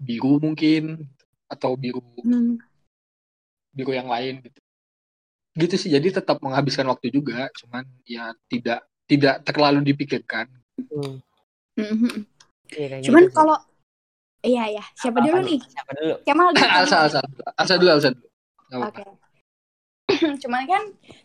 biru 0.00 0.40
mungkin 0.40 1.04
atau 1.44 1.76
biru 1.76 2.00
Hmm. 2.24 2.56
biru 3.76 3.92
yang 3.92 4.08
lain 4.08 4.40
gitu. 4.40 4.60
Gitu 5.52 5.74
sih. 5.76 5.90
Jadi 5.92 6.16
tetap 6.16 6.40
menghabiskan 6.40 6.88
waktu 6.88 7.12
juga, 7.12 7.52
cuman 7.52 7.84
ya 8.08 8.32
tidak 8.48 8.88
tidak 9.04 9.44
terlalu 9.44 9.92
dipikirkan. 9.92 10.48
Hmm. 10.88 11.20
Mhm. 11.76 12.24
Iya, 12.72 12.86
kayak 12.96 13.04
Cuman 13.04 13.22
gitu 13.28 13.36
iya 14.46 14.64
ya, 14.70 14.84
siapa 14.94 15.18
Apa 15.18 15.26
dulu 15.26 15.38
nih? 15.42 15.58
nih? 15.58 15.60
Siapa 15.66 15.90
dulu? 15.98 16.14
Kemal 16.22 16.48
dulu. 16.54 16.66
Alsa, 16.70 16.96
Alsa, 17.04 17.20
Alsa 17.58 17.74
dulu, 17.76 17.90
Alsa 17.90 18.08
dulu. 18.14 18.26
Oke. 18.86 19.04
Cuman 20.42 20.62
kan 20.70 20.82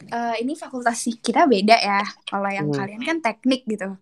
eh, 0.09 0.35
ini 0.41 0.53
fakultas 0.57 1.05
kita 1.21 1.45
beda 1.45 1.77
ya. 1.77 2.01
Kalau 2.25 2.49
yang 2.49 2.67
Hmm. 2.67 2.77
kalian 2.81 3.01
kan 3.05 3.17
teknik 3.21 3.63
gitu. 3.69 3.93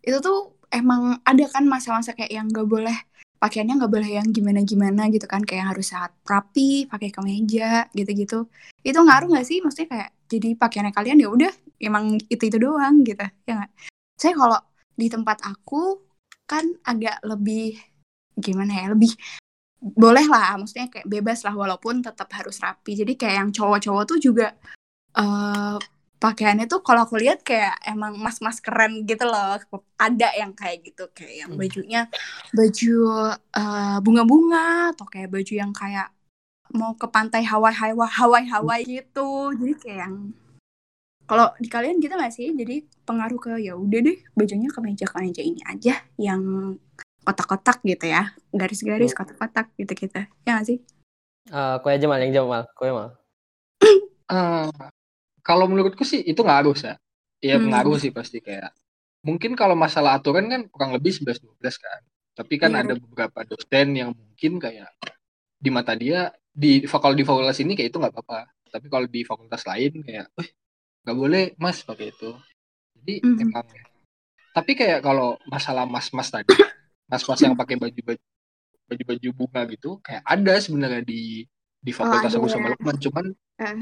Itu 0.00 0.18
tuh 0.24 0.56
emang 0.72 1.20
ada 1.22 1.44
kan 1.52 1.68
masa-masa 1.68 2.16
kayak 2.16 2.32
yang 2.32 2.46
gak 2.50 2.66
boleh 2.66 2.96
pakaiannya 3.36 3.76
nggak 3.76 3.92
boleh 3.92 4.10
yang 4.16 4.28
gimana-gimana 4.32 5.12
gitu 5.12 5.28
kan 5.28 5.44
kayak 5.44 5.76
harus 5.76 5.92
sangat 5.92 6.16
rapi, 6.24 6.88
pakai 6.88 7.12
kemeja 7.12 7.84
gitu-gitu. 7.92 8.48
Itu 8.80 8.98
ngaruh 9.04 9.28
nggak 9.28 9.44
sih? 9.44 9.60
Maksudnya 9.60 9.88
kayak 9.92 10.10
jadi 10.26 10.48
pakaiannya 10.56 10.92
kalian 10.96 11.20
ya 11.20 11.28
udah 11.28 11.52
emang 11.78 12.16
itu 12.32 12.42
itu 12.48 12.56
doang 12.56 13.04
gitu 13.04 13.22
ya 13.44 13.52
nggak? 13.60 13.70
saya 14.16 14.32
kalau 14.32 14.56
di 14.96 15.06
tempat 15.12 15.44
aku 15.44 16.00
kan 16.48 16.64
agak 16.88 17.20
lebih 17.20 17.76
gimana 18.36 18.72
ya 18.84 18.86
lebih 18.92 19.12
boleh 19.80 20.24
lah 20.28 20.56
maksudnya 20.56 20.88
kayak 20.88 21.08
bebas 21.08 21.44
lah 21.44 21.52
walaupun 21.56 22.00
tetap 22.00 22.28
harus 22.32 22.56
rapi. 22.60 22.96
Jadi 22.96 23.12
kayak 23.16 23.36
yang 23.44 23.50
cowok-cowok 23.52 24.04
tuh 24.08 24.18
juga 24.20 24.46
eh 25.16 25.76
pakaiannya 26.16 26.64
tuh 26.64 26.80
kalau 26.80 27.04
aku 27.04 27.20
lihat 27.20 27.44
kayak 27.44 27.76
emang 27.84 28.16
mas-mas 28.16 28.58
keren 28.64 29.04
gitu 29.04 29.28
loh. 29.28 29.60
Ada 30.00 30.32
yang 30.40 30.56
kayak 30.56 30.80
gitu 30.84 31.04
kayak 31.12 31.44
yang 31.44 31.50
Hmm. 31.52 31.60
bajunya 31.60 32.00
baju 32.56 32.96
eh, 33.36 33.98
bunga-bunga 34.00 34.96
atau 34.96 35.06
kayak 35.08 35.28
baju 35.28 35.52
yang 35.54 35.72
kayak 35.76 36.08
mau 36.74 36.96
ke 36.98 37.06
pantai 37.06 37.46
Hawaii 37.46 37.76
Hawaii 37.76 38.10
Hawaii 38.10 38.48
Hawaii 38.48 38.84
gitu. 38.84 39.54
Jadi 39.54 39.74
kayak 39.76 39.98
yang 40.08 40.16
kalau 41.26 41.50
di 41.58 41.68
kalian 41.68 41.98
gitu 41.98 42.14
gak 42.14 42.32
sih? 42.34 42.54
Jadi 42.54 42.86
pengaruh 43.06 43.38
ke 43.38 43.52
ya 43.58 43.74
udah 43.74 44.00
deh 44.02 44.18
bajunya 44.34 44.70
kemeja 44.70 45.06
kemeja 45.10 45.42
ini 45.42 45.60
aja 45.66 45.94
yang 46.18 46.74
kotak-kotak 47.26 47.82
gitu 47.82 48.06
ya 48.06 48.30
garis-garis 48.54 49.12
kotak-kotak 49.12 49.74
gitu 49.74 49.92
gitu 50.06 50.22
ya 50.46 50.56
gak 50.62 50.66
sih 50.70 50.78
Eh, 51.46 51.76
kue 51.78 51.94
aja 51.94 52.06
mal 52.10 52.18
yang 52.18 52.34
jawab 52.34 52.48
mal. 52.50 52.64
Kue 52.74 52.90
mal. 52.90 53.08
Eh, 54.26 54.70
kalau 55.46 55.70
menurutku 55.70 56.02
sih 56.02 56.18
itu 56.18 56.42
ngaruh 56.42 56.74
ya. 56.74 56.98
Iya 57.38 57.62
Hmm. 57.62 57.70
pengaruh 57.70 57.94
sih 57.94 58.10
pasti 58.10 58.42
kayak. 58.42 58.74
Mungkin 59.22 59.54
kalau 59.54 59.78
masalah 59.78 60.18
aturan 60.18 60.50
kan 60.50 60.66
kurang 60.66 60.90
lebih 60.98 61.14
11 61.14 61.38
12 61.38 61.78
kan. 61.78 62.02
Tapi 62.34 62.58
kan 62.58 62.74
Iya. 62.74 62.82
ada 62.82 62.94
beberapa 62.98 63.46
dosen 63.46 63.94
yang 63.94 64.10
mungkin 64.10 64.58
kayak 64.58 64.90
di 65.62 65.70
mata 65.70 65.94
dia 65.94 66.34
di 66.50 66.82
kalau 66.90 67.14
di 67.14 67.22
fakultas 67.22 67.62
ini 67.62 67.78
kayak 67.78 67.94
itu 67.94 67.98
nggak 68.02 68.18
apa-apa. 68.18 68.50
Tapi 68.66 68.86
kalau 68.90 69.06
di 69.06 69.22
fakultas 69.22 69.62
lain 69.62 70.02
kayak, 70.02 70.26
"Eh, 70.42 70.48
nggak 71.06 71.16
boleh 71.22 71.44
Mas 71.62 71.86
pakai 71.86 72.10
itu." 72.10 72.34
Jadi 72.98 73.22
Mhm. 73.22 73.46
emang 73.46 73.66
tapi 74.50 74.72
kayak 74.74 75.06
kalau 75.06 75.38
masalah 75.46 75.86
mas-mas 75.86 76.34
tadi, 76.34 76.50
mas-mas 77.06 77.40
yang 77.42 77.54
pakai 77.54 77.78
baju-baju 77.78 78.22
baju-baju 78.86 79.28
bunga 79.34 79.62
gitu 79.74 79.98
kayak 80.02 80.22
ada 80.22 80.54
sebenarnya 80.62 81.02
di 81.02 81.42
di 81.82 81.92
fakultas 81.94 82.34
ada 82.34 82.38
aku 82.38 82.46
sama 82.50 82.70
ya. 82.70 82.72
Lukman 82.74 82.96
cuman 82.98 83.24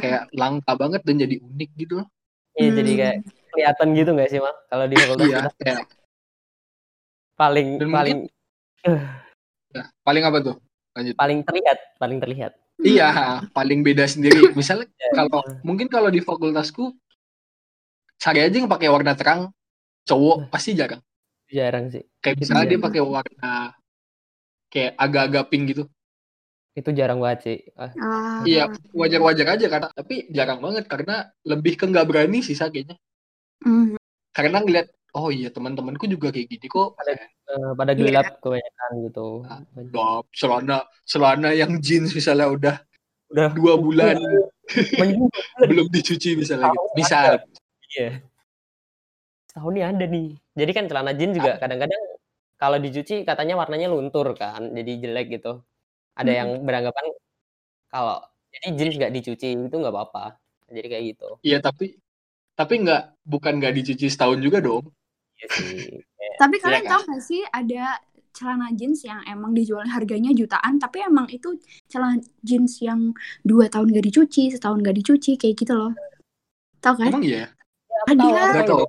kayak 0.00 0.22
langka 0.36 0.72
banget 0.76 1.00
dan 1.04 1.16
jadi 1.20 1.36
unik 1.40 1.70
gitu 1.76 1.92
loh. 2.00 2.08
Iya 2.54 2.70
jadi 2.76 2.90
hmm. 2.90 3.00
kayak 3.00 3.16
kelihatan 3.52 3.88
gitu 3.96 4.10
nggak 4.14 4.28
sih 4.30 4.40
mal? 4.40 4.54
Kalau 4.68 4.84
di 4.86 4.96
fakultas 4.96 5.24
Iya, 5.28 5.38
kita 5.40 5.52
kayak 5.60 5.80
paling 7.34 7.68
Dan 7.80 7.88
paling 7.90 8.18
ya, 9.74 9.84
paling 10.04 10.22
apa 10.24 10.38
tuh? 10.40 10.56
Lanjut. 10.94 11.14
paling 11.18 11.38
terlihat 11.42 11.78
paling 11.98 12.18
terlihat. 12.22 12.52
Iya, 12.82 13.08
paling 13.50 13.80
beda 13.82 14.04
sendiri. 14.06 14.50
Misalnya 14.58 14.86
Ya. 14.98 15.10
kalau 15.14 15.42
mungkin 15.66 15.86
kalau 15.90 16.08
di 16.10 16.22
fakultasku 16.22 16.94
cari 18.18 18.40
aja 18.40 18.56
yang 18.56 18.70
pakai 18.70 18.88
warna 18.88 19.12
terang 19.18 19.50
cowok 20.06 20.48
pasti 20.52 20.76
jarang. 20.76 21.00
Jarang 21.54 21.84
sih. 21.88 22.02
Kayak 22.18 22.34
Itu 22.34 22.40
misalnya 22.42 22.66
dia 22.66 22.80
pakai 22.82 23.02
warna 23.04 23.52
kayak 24.66 24.92
agak-agak 24.98 25.44
pink 25.48 25.64
gitu. 25.70 25.84
Itu 26.74 26.90
jarang 26.90 27.22
banget 27.22 27.38
sih. 27.46 27.58
Ah, 27.78 27.94
Ah. 27.94 28.42
Iya, 28.42 28.66
wajar-wajar 28.90 29.46
aja 29.54 29.66
karena 29.70 29.88
tapi 29.94 30.26
jarang 30.34 30.58
banget 30.58 30.90
karena 30.90 31.30
lebih 31.46 31.78
ke 31.78 31.86
nggak 31.86 32.06
berani 32.10 32.42
sih 32.42 32.58
kayaknya. 32.58 32.98
Hmm. 33.62 33.94
Karena 34.34 34.58
ngeliat 34.58 34.90
oh 35.14 35.30
iya 35.30 35.54
teman-temanku 35.54 36.10
juga 36.10 36.34
kayak 36.34 36.50
gini 36.50 36.66
kok. 36.66 36.98
Ada- 36.98 37.22
eh, 37.22 37.72
pada 37.78 37.92
Iya. 37.94 38.02
gelap 38.02 38.26
kebanyakan 38.42 38.90
gitu. 39.06 39.28
Ah, 39.46 39.60
Dop, 39.86 40.24
celana 40.34 40.82
celana 41.06 41.54
yang 41.54 41.78
jeans 41.78 42.10
misalnya 42.10 42.50
udah 42.50 42.76
Udah 43.30 43.50
dua 43.54 43.74
bulan 43.78 44.14
belum 45.64 45.86
dicuci 45.94 46.34
misalnya 46.34 46.70
gitu. 46.70 46.86
Misal. 46.98 47.38
Iya. 47.94 48.10
Tahun 49.54 49.72
ini 49.74 49.82
ada 49.86 50.04
nih. 50.10 50.28
Jadi 50.58 50.70
kan 50.74 50.84
celana 50.90 51.12
jeans 51.14 51.34
juga 51.38 51.56
kadang-kadang 51.62 52.02
kalau 52.58 52.78
dicuci 52.82 53.22
katanya 53.22 53.54
warnanya 53.54 53.86
luntur 53.90 54.26
kan, 54.34 54.74
jadi 54.74 54.92
jelek 54.98 55.26
gitu. 55.40 55.62
Ada 56.18 56.30
Mm. 56.30 56.38
yang 56.38 56.50
beranggapan 56.66 57.04
kalau 57.90 58.18
jadi 58.50 58.68
jeans 58.74 58.94
nggak 58.98 59.14
dicuci 59.14 59.48
itu 59.54 59.76
nggak 59.78 59.94
apa-apa. 59.94 60.38
Jadi 60.74 60.86
kayak 60.90 61.04
gitu. 61.14 61.28
Iya 61.46 61.58
tapi 61.62 61.94
tapi 62.58 62.74
nggak 62.82 63.02
bukan 63.26 63.52
nggak 63.62 63.74
dicuci 63.78 64.06
setahun 64.10 64.42
juga 64.42 64.58
dong. 64.58 64.90
Iya 65.38 65.46
sih. 65.54 66.02
Tapi 66.42 66.58
Iya 66.58 66.62
kalian 66.66 66.82
kan? 66.82 66.90
tahu 66.98 67.02
gak 67.14 67.22
sih 67.22 67.42
ada 67.46 67.82
celana 68.34 68.66
jeans 68.74 69.06
yang 69.06 69.22
emang 69.30 69.54
dijual 69.54 69.86
harganya 69.86 70.34
jutaan, 70.34 70.82
tapi 70.82 71.06
emang 71.06 71.30
itu 71.30 71.54
celana 71.86 72.18
jeans 72.42 72.82
yang 72.82 73.14
dua 73.46 73.70
tahun 73.70 73.94
gak 73.94 74.02
dicuci, 74.10 74.50
setahun 74.50 74.82
gak 74.82 74.98
dicuci, 74.98 75.38
kayak 75.38 75.54
gitu 75.54 75.78
loh. 75.78 75.94
Tahu 76.82 76.94
kan? 76.98 77.14
Emang 77.14 77.22
iya? 77.22 77.54
Ada. 78.10 78.26
Nggak 78.26 78.66
tahu. 78.66 78.82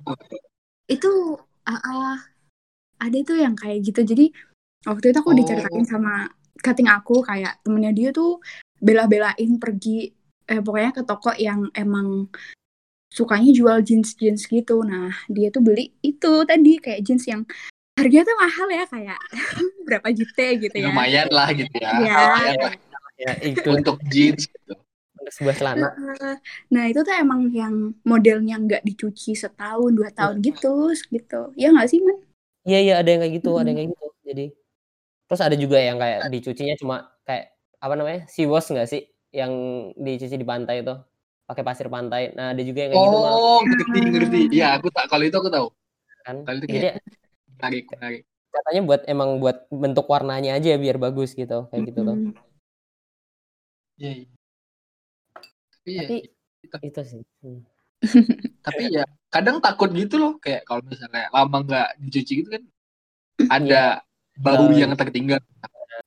Itu 0.86 1.38
ah, 1.66 1.80
ah, 1.82 2.16
ada 3.02 3.18
tuh 3.26 3.38
yang 3.38 3.54
kayak 3.58 3.82
gitu. 3.82 4.00
Jadi 4.06 4.30
waktu 4.86 5.10
itu 5.10 5.18
aku 5.18 5.34
Oh. 5.34 5.38
diceritain 5.38 5.84
sama 5.84 6.30
cutting 6.62 6.88
aku 6.88 7.20
kayak 7.26 7.58
temennya 7.66 7.92
dia 7.92 8.08
tuh 8.14 8.40
bela-belain 8.80 9.58
pergi 9.58 10.10
eh 10.46 10.62
pokoknya 10.62 10.94
ke 10.94 11.02
toko 11.02 11.34
yang 11.34 11.66
emang 11.74 12.30
sukanya 13.10 13.50
jual 13.50 13.82
jeans-jeans 13.82 14.46
gitu. 14.46 14.86
Nah, 14.86 15.10
dia 15.26 15.50
tuh 15.50 15.64
beli 15.64 15.90
itu 16.06 16.32
tadi 16.46 16.78
kayak 16.78 17.02
jeans 17.02 17.26
yang 17.26 17.42
harganya 17.98 18.28
tuh 18.28 18.36
mahal 18.38 18.68
ya 18.70 18.84
kayak 18.86 19.20
berapa 19.86 20.08
juta 20.14 20.46
gitu 20.54 20.76
ya. 20.76 20.86
Lumayan 20.86 21.28
lah 21.34 21.48
gitu 21.50 21.74
ya. 21.82 21.90
Iya. 21.98 22.14
Lumayan 22.30 22.56
lah 22.62 22.74
Ya, 23.16 23.32
itu 23.40 23.64
untuk 23.72 23.96
jeans 24.12 24.44
gitu. 24.44 24.76
Untuk 25.26 25.34
sebuah 25.42 25.54
celana. 25.58 25.88
Nah 26.70 26.84
itu 26.86 27.02
tuh 27.02 27.14
emang 27.18 27.50
yang 27.50 27.90
modelnya 28.06 28.62
nggak 28.62 28.86
dicuci 28.86 29.34
setahun 29.34 29.90
dua 29.90 30.14
tahun 30.14 30.38
gitu 30.38 30.94
gitu. 31.10 31.50
Ya 31.58 31.74
nggak 31.74 31.88
sih 31.90 31.98
man? 31.98 32.22
Iya 32.62 32.78
iya 32.78 32.94
ada 33.02 33.08
yang 33.10 33.20
kayak 33.26 33.34
gitu, 33.42 33.50
ada 33.58 33.66
Mm. 33.66 33.68
yang 33.74 33.78
kayak 33.82 33.90
gitu. 33.90 34.06
Jadi 34.22 34.44
terus 35.26 35.42
ada 35.42 35.56
juga 35.58 35.78
yang 35.82 35.98
kayak 35.98 36.30
dicucinya 36.30 36.74
cuma 36.78 36.96
kayak 37.26 37.58
apa 37.82 37.94
namanya? 37.98 38.20
Sea 38.30 38.46
wash 38.46 38.70
nggak 38.70 38.86
sih? 38.86 39.02
Yang 39.34 39.52
dicuci 39.98 40.36
di 40.38 40.46
pantai 40.46 40.86
itu 40.86 40.94
pakai 41.50 41.62
pasir 41.66 41.90
pantai. 41.90 42.30
Nah, 42.38 42.54
ada 42.54 42.62
juga 42.62 42.86
yang 42.86 42.90
kayak 42.94 43.04
gitu 43.10 43.18
Mal. 43.18 43.34
Oh, 43.34 43.60
ngerti 43.66 43.98
ngerti. 44.14 44.38
Iya, 44.54 44.78
aku 44.78 44.94
tak 44.94 45.10
kalau 45.10 45.26
itu 45.26 45.34
aku 45.34 45.50
tahu. 45.50 45.66
kan. 46.22 46.36
Kalau 46.46 46.58
itu 46.62 46.66
Jadi 46.70 46.78
kayak 46.86 46.94
menarik, 47.58 47.84
menarik. 47.98 48.22
katanya 48.54 48.82
buat 48.88 49.02
emang 49.10 49.30
buat 49.42 49.56
bentuk 49.70 50.06
warnanya 50.06 50.58
aja 50.58 50.74
biar 50.78 50.96
bagus 51.02 51.34
gitu, 51.34 51.66
kayak 51.70 51.82
gitu 51.90 52.00
loh. 52.06 52.14
Mm. 52.14 52.34
Iya, 53.96 54.10
iya. 54.22 54.26
Iya, 55.86 56.02
Tapi 56.04 56.16
iya. 56.26 56.78
itu 56.82 57.00
sih. 57.06 57.22
Hmm. 57.40 57.62
tapi 58.66 58.92
ya 58.92 59.08
kadang 59.32 59.56
takut 59.64 59.88
gitu 59.96 60.20
loh 60.20 60.36
kayak 60.36 60.68
kalau 60.68 60.84
misalnya 60.84 61.32
lama 61.32 61.64
nggak 61.64 61.88
dicuci 61.96 62.44
gitu 62.44 62.48
kan 62.52 62.62
ada 63.56 64.04
bau 64.36 64.68
Bau. 64.68 64.76
yang 64.76 64.92
tertinggal 64.92 65.40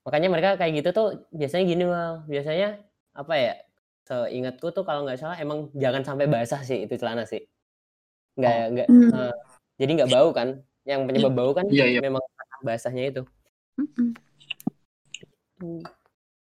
Makanya 0.06 0.30
mereka 0.30 0.50
kayak 0.54 0.74
gitu 0.82 0.90
tuh 0.94 1.08
biasanya 1.34 1.66
gini 1.66 1.84
mal. 1.90 2.22
Biasanya 2.30 2.78
apa 3.18 3.34
ya? 3.36 3.54
Seingatku 4.06 4.70
tuh 4.74 4.86
kalau 4.86 5.06
nggak 5.06 5.18
salah 5.22 5.38
emang 5.38 5.70
jangan 5.74 6.06
sampai 6.06 6.26
basah 6.30 6.62
sih 6.62 6.86
itu 6.86 6.94
celana 6.98 7.26
sih. 7.26 7.42
Nggak 8.38 8.54
Oh. 8.54 8.66
nggak 8.74 8.88
Hmm. 8.90 9.10
eh, 9.14 9.34
jadi 9.82 9.92
nggak 10.02 10.12
bau 10.14 10.30
kan? 10.34 10.62
Yang 10.86 11.00
penyebab 11.10 11.34
bau 11.34 11.52
kan 11.58 11.66
Iya, 11.70 11.86
iya. 11.90 12.02
memang 12.02 12.22
basahnya 12.66 13.04
itu. 13.10 13.22
Mm-mm. 13.78 14.10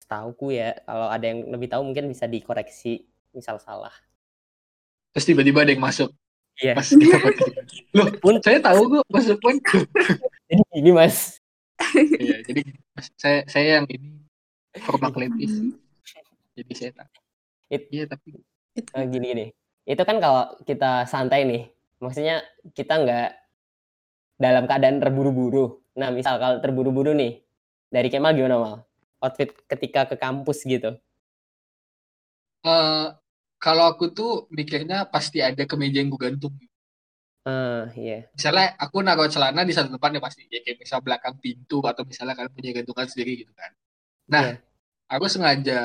Tauku 0.04 0.52
ya, 0.52 0.76
kalau 0.84 1.08
ada 1.08 1.24
yang 1.24 1.48
lebih 1.48 1.68
tahu 1.72 1.82
mungkin 1.88 2.12
bisa 2.12 2.28
dikoreksi 2.28 3.08
misal 3.34 3.58
salah. 3.58 3.92
terus 5.10 5.26
tiba-tiba 5.26 5.62
ada 5.62 5.70
yang 5.70 5.82
masuk 5.82 6.10
Iya. 6.54 6.74
pas 6.74 6.86
kita 6.86 7.16
loh 7.98 8.06
Pun- 8.18 8.38
saya 8.38 8.58
tahu 8.58 8.80
kok 8.88 9.04
masuk 9.08 9.38
pun 9.38 9.58
Jadi 10.44 10.62
ini 10.72 10.90
mas, 10.90 11.42
iya 12.16 12.38
jadi 12.42 12.60
saya 13.14 13.38
saya 13.44 13.68
yang 13.78 13.86
ini 13.86 14.22
Mm. 15.44 15.74
jadi 16.54 16.72
saya 16.72 16.92
tahu 16.94 17.10
iya 17.90 18.04
tapi 18.06 18.38
eh, 18.74 19.04
gini 19.04 19.26
gini. 19.28 19.46
Itu 19.84 20.02
kan 20.02 20.16
kalau 20.16 20.54
kita 20.62 21.04
santai 21.04 21.42
nih, 21.42 21.62
maksudnya 21.98 22.40
kita 22.70 22.98
nggak 22.98 23.28
dalam 24.36 24.64
keadaan 24.64 24.98
terburu-buru. 24.98 25.78
Nah 25.94 26.08
misal 26.08 26.38
kalau 26.38 26.58
terburu-buru 26.58 27.12
nih, 27.12 27.42
dari 27.88 28.08
Kemal 28.08 28.32
gimana 28.32 28.56
mal? 28.56 28.74
Outfit 29.18 29.54
ketika 29.66 30.06
ke 30.06 30.16
kampus 30.16 30.62
gitu. 30.62 30.94
eh 32.62 33.06
kalau 33.64 33.84
aku 33.92 34.04
tuh 34.18 34.30
mikirnya 34.52 35.08
pasti 35.14 35.38
ada 35.48 35.62
kemeja 35.70 35.96
yang 36.04 36.12
gue 36.12 36.20
gantung 36.20 36.54
Ah 37.44 37.84
iya. 37.92 38.24
misalnya 38.36 38.72
aku 38.80 38.96
naruh 39.04 39.28
celana 39.28 39.60
di 39.68 39.72
satu 39.76 39.88
tempat 39.92 40.10
ya 40.16 40.20
pasti 40.26 40.42
ya 40.48 40.60
kayak 40.64 40.76
misal 40.80 40.98
belakang 41.04 41.36
pintu 41.44 41.76
atau 41.84 42.02
misalnya 42.08 42.32
kalian 42.36 42.52
punya 42.56 42.70
gantungan 42.76 43.06
sendiri 43.12 43.32
gitu 43.44 43.52
kan 43.52 43.70
nah 44.32 44.44
Iya. 44.48 44.56
aku 45.12 45.24
sengaja 45.28 45.80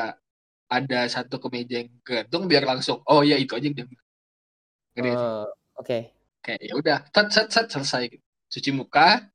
ada 0.72 1.00
satu 1.12 1.36
kemeja 1.44 1.84
yang 1.84 1.90
gantung 2.08 2.44
biar 2.52 2.64
langsung 2.64 3.04
oh 3.12 3.22
ya 3.28 3.36
itu 3.36 3.52
aja 3.58 3.68
yang? 3.68 5.16
Oh, 5.16 5.48
Oke. 5.80 6.12
kayak 6.44 6.60
ya 6.64 6.74
udah 6.80 6.98
set 7.12 7.28
set 7.32 7.48
set 7.52 7.68
selesai 7.72 8.04
gitu. 8.12 8.26
cuci 8.52 8.70
muka 8.76 9.28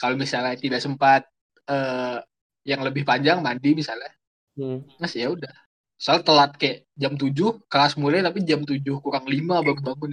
kalau 0.00 0.16
misalnya 0.16 0.56
tidak 0.56 0.80
sempat 0.80 1.28
eh 1.68 2.18
yang 2.64 2.80
lebih 2.86 3.02
panjang 3.04 3.38
mandi 3.44 3.76
misalnya 3.76 4.08
Hmm. 4.52 4.84
mas 5.00 5.16
ya 5.16 5.32
udah 5.32 5.48
soal 6.02 6.18
telat 6.26 6.58
kayak 6.58 6.90
jam 6.98 7.14
7 7.14 7.30
kelas 7.70 7.94
mulai 7.94 8.26
tapi 8.26 8.42
jam 8.42 8.66
7 8.66 8.82
kurang 8.98 9.22
5 9.22 9.38
baru 9.62 9.78
bangun 9.78 10.10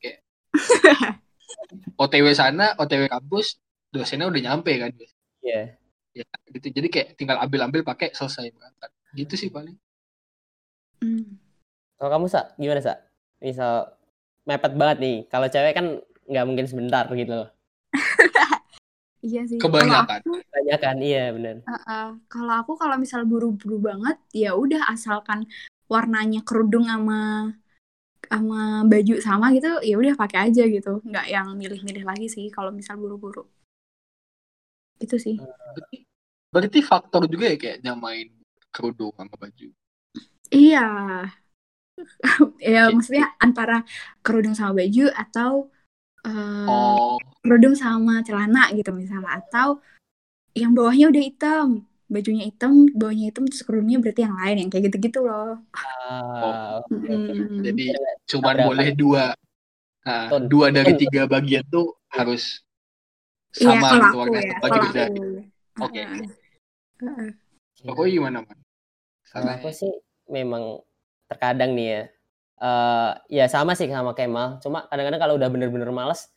kayak 0.00 0.24
OTW 2.00 2.26
sana, 2.32 2.72
OTW 2.76 3.08
kampus, 3.08 3.60
dosennya 3.92 4.28
udah 4.28 4.40
nyampe 4.40 4.72
kan. 4.76 4.92
Iya. 5.44 5.76
Ya, 6.16 6.24
gitu. 6.48 6.72
Jadi 6.72 6.88
kayak 6.88 7.08
tinggal 7.20 7.36
ambil-ambil 7.44 7.84
pakai 7.84 8.12
selesai 8.16 8.48
berangkat. 8.52 8.90
Gitu 9.12 9.34
sih 9.36 9.48
paling. 9.52 9.76
Hmm. 11.04 11.36
Kalau 11.96 12.10
kamu 12.12 12.26
sa, 12.28 12.52
gimana 12.56 12.80
sa? 12.80 13.00
Misal 13.40 13.92
mepet 14.48 14.72
banget 14.76 14.96
nih. 15.00 15.16
Kalau 15.28 15.46
cewek 15.48 15.72
kan 15.76 15.86
nggak 16.28 16.46
mungkin 16.48 16.66
sebentar 16.68 17.04
gitu 17.12 17.32
loh. 17.44 17.48
Iya 19.24 19.42
sih. 19.48 19.58
Kebanyakan. 19.58 20.20
Aku, 20.22 20.36
Banyak 20.38 20.78
kan, 20.80 20.96
iya 21.00 21.32
benar. 21.32 21.64
uh-uh. 21.64 22.08
kalau 22.28 22.54
aku 22.60 22.72
kalau 22.76 22.96
misal 23.00 23.24
buru-buru 23.24 23.80
banget, 23.80 24.16
ya 24.32 24.52
udah 24.52 24.92
asalkan 24.92 25.48
warnanya 25.88 26.42
kerudung 26.42 26.84
sama 26.90 27.52
sama 28.26 28.82
baju 28.82 29.22
sama 29.22 29.54
gitu, 29.54 29.70
ya 29.86 29.94
udah 29.96 30.14
pakai 30.18 30.50
aja 30.50 30.66
gitu. 30.66 31.00
Nggak 31.06 31.26
yang 31.30 31.46
milih-milih 31.54 32.04
lagi 32.04 32.26
sih 32.26 32.50
kalau 32.50 32.74
misal 32.74 32.98
buru-buru. 32.98 33.46
Itu 34.98 35.16
sih. 35.16 35.38
Berarti, 35.38 35.96
berarti 36.50 36.78
faktor 36.82 37.28
juga 37.30 37.52
ya 37.52 37.56
kayak 37.56 37.78
nyamain 37.84 38.28
kerudung 38.74 39.14
sama 39.16 39.34
baju. 39.36 39.68
Iya. 40.50 40.88
ya 42.60 42.92
maksudnya 42.92 43.32
antara 43.40 43.80
kerudung 44.20 44.52
sama 44.52 44.84
baju 44.84 45.08
atau 45.16 45.72
eh, 46.26 46.66
Oh, 46.68 47.16
kerudung 47.46 47.74
sama 47.78 48.20
celana 48.26 48.68
gitu 48.74 48.90
misalnya 48.90 49.38
atau 49.38 49.78
yang 50.56 50.72
bawahnya 50.74 51.06
udah 51.12 51.22
hitam 51.22 51.68
bajunya 52.10 52.44
hitam 52.50 52.86
bawahnya 52.94 53.30
hitam 53.30 53.44
terus 53.50 53.62
kerudungnya 53.66 53.98
berarti 54.02 54.20
yang 54.26 54.36
lain 54.38 54.56
yang 54.66 54.68
kayak 54.70 54.84
gitu-gitu 54.90 55.20
loh 55.26 55.62
Ah, 56.06 56.78
oke, 56.82 56.94
oke. 57.02 57.32
Mm. 57.34 57.62
jadi 57.66 57.84
Biar 57.94 58.14
cuman 58.30 58.54
Tabrakan. 58.54 58.66
boleh 58.70 58.88
dua. 58.94 59.24
Nah, 60.06 60.24
Betul. 60.30 60.42
dua 60.46 60.66
dari 60.70 60.92
tiga 60.94 61.22
bagian 61.26 61.64
tuh 61.66 61.98
harus 62.14 62.62
Iya 63.58 63.78
sama 63.82 63.88
kalau 64.06 64.24
gitu 64.30 64.38
ya 64.38 64.54
Bagi 64.62 64.78
kalau 64.78 64.84
beda. 64.86 65.04
aku 65.06 65.24
Oke. 65.82 66.02
Aku 67.86 68.00
gimana, 68.08 68.38
Man? 68.46 68.58
Kalau 69.28 69.50
Salah. 69.50 69.56
aku 69.58 69.68
sih 69.74 69.92
memang 70.30 70.80
terkadang 71.26 71.74
nih 71.74 71.86
ya. 71.90 72.02
Eh 72.56 73.10
ya 73.28 73.44
sama 73.52 73.76
sih 73.76 73.88
sama 73.88 74.16
Kemal. 74.16 74.58
Cuma 74.64 74.88
kadang-kadang 74.88 75.20
kalau 75.20 75.34
udah 75.36 75.48
bener-bener 75.52 75.90
males 75.92 76.32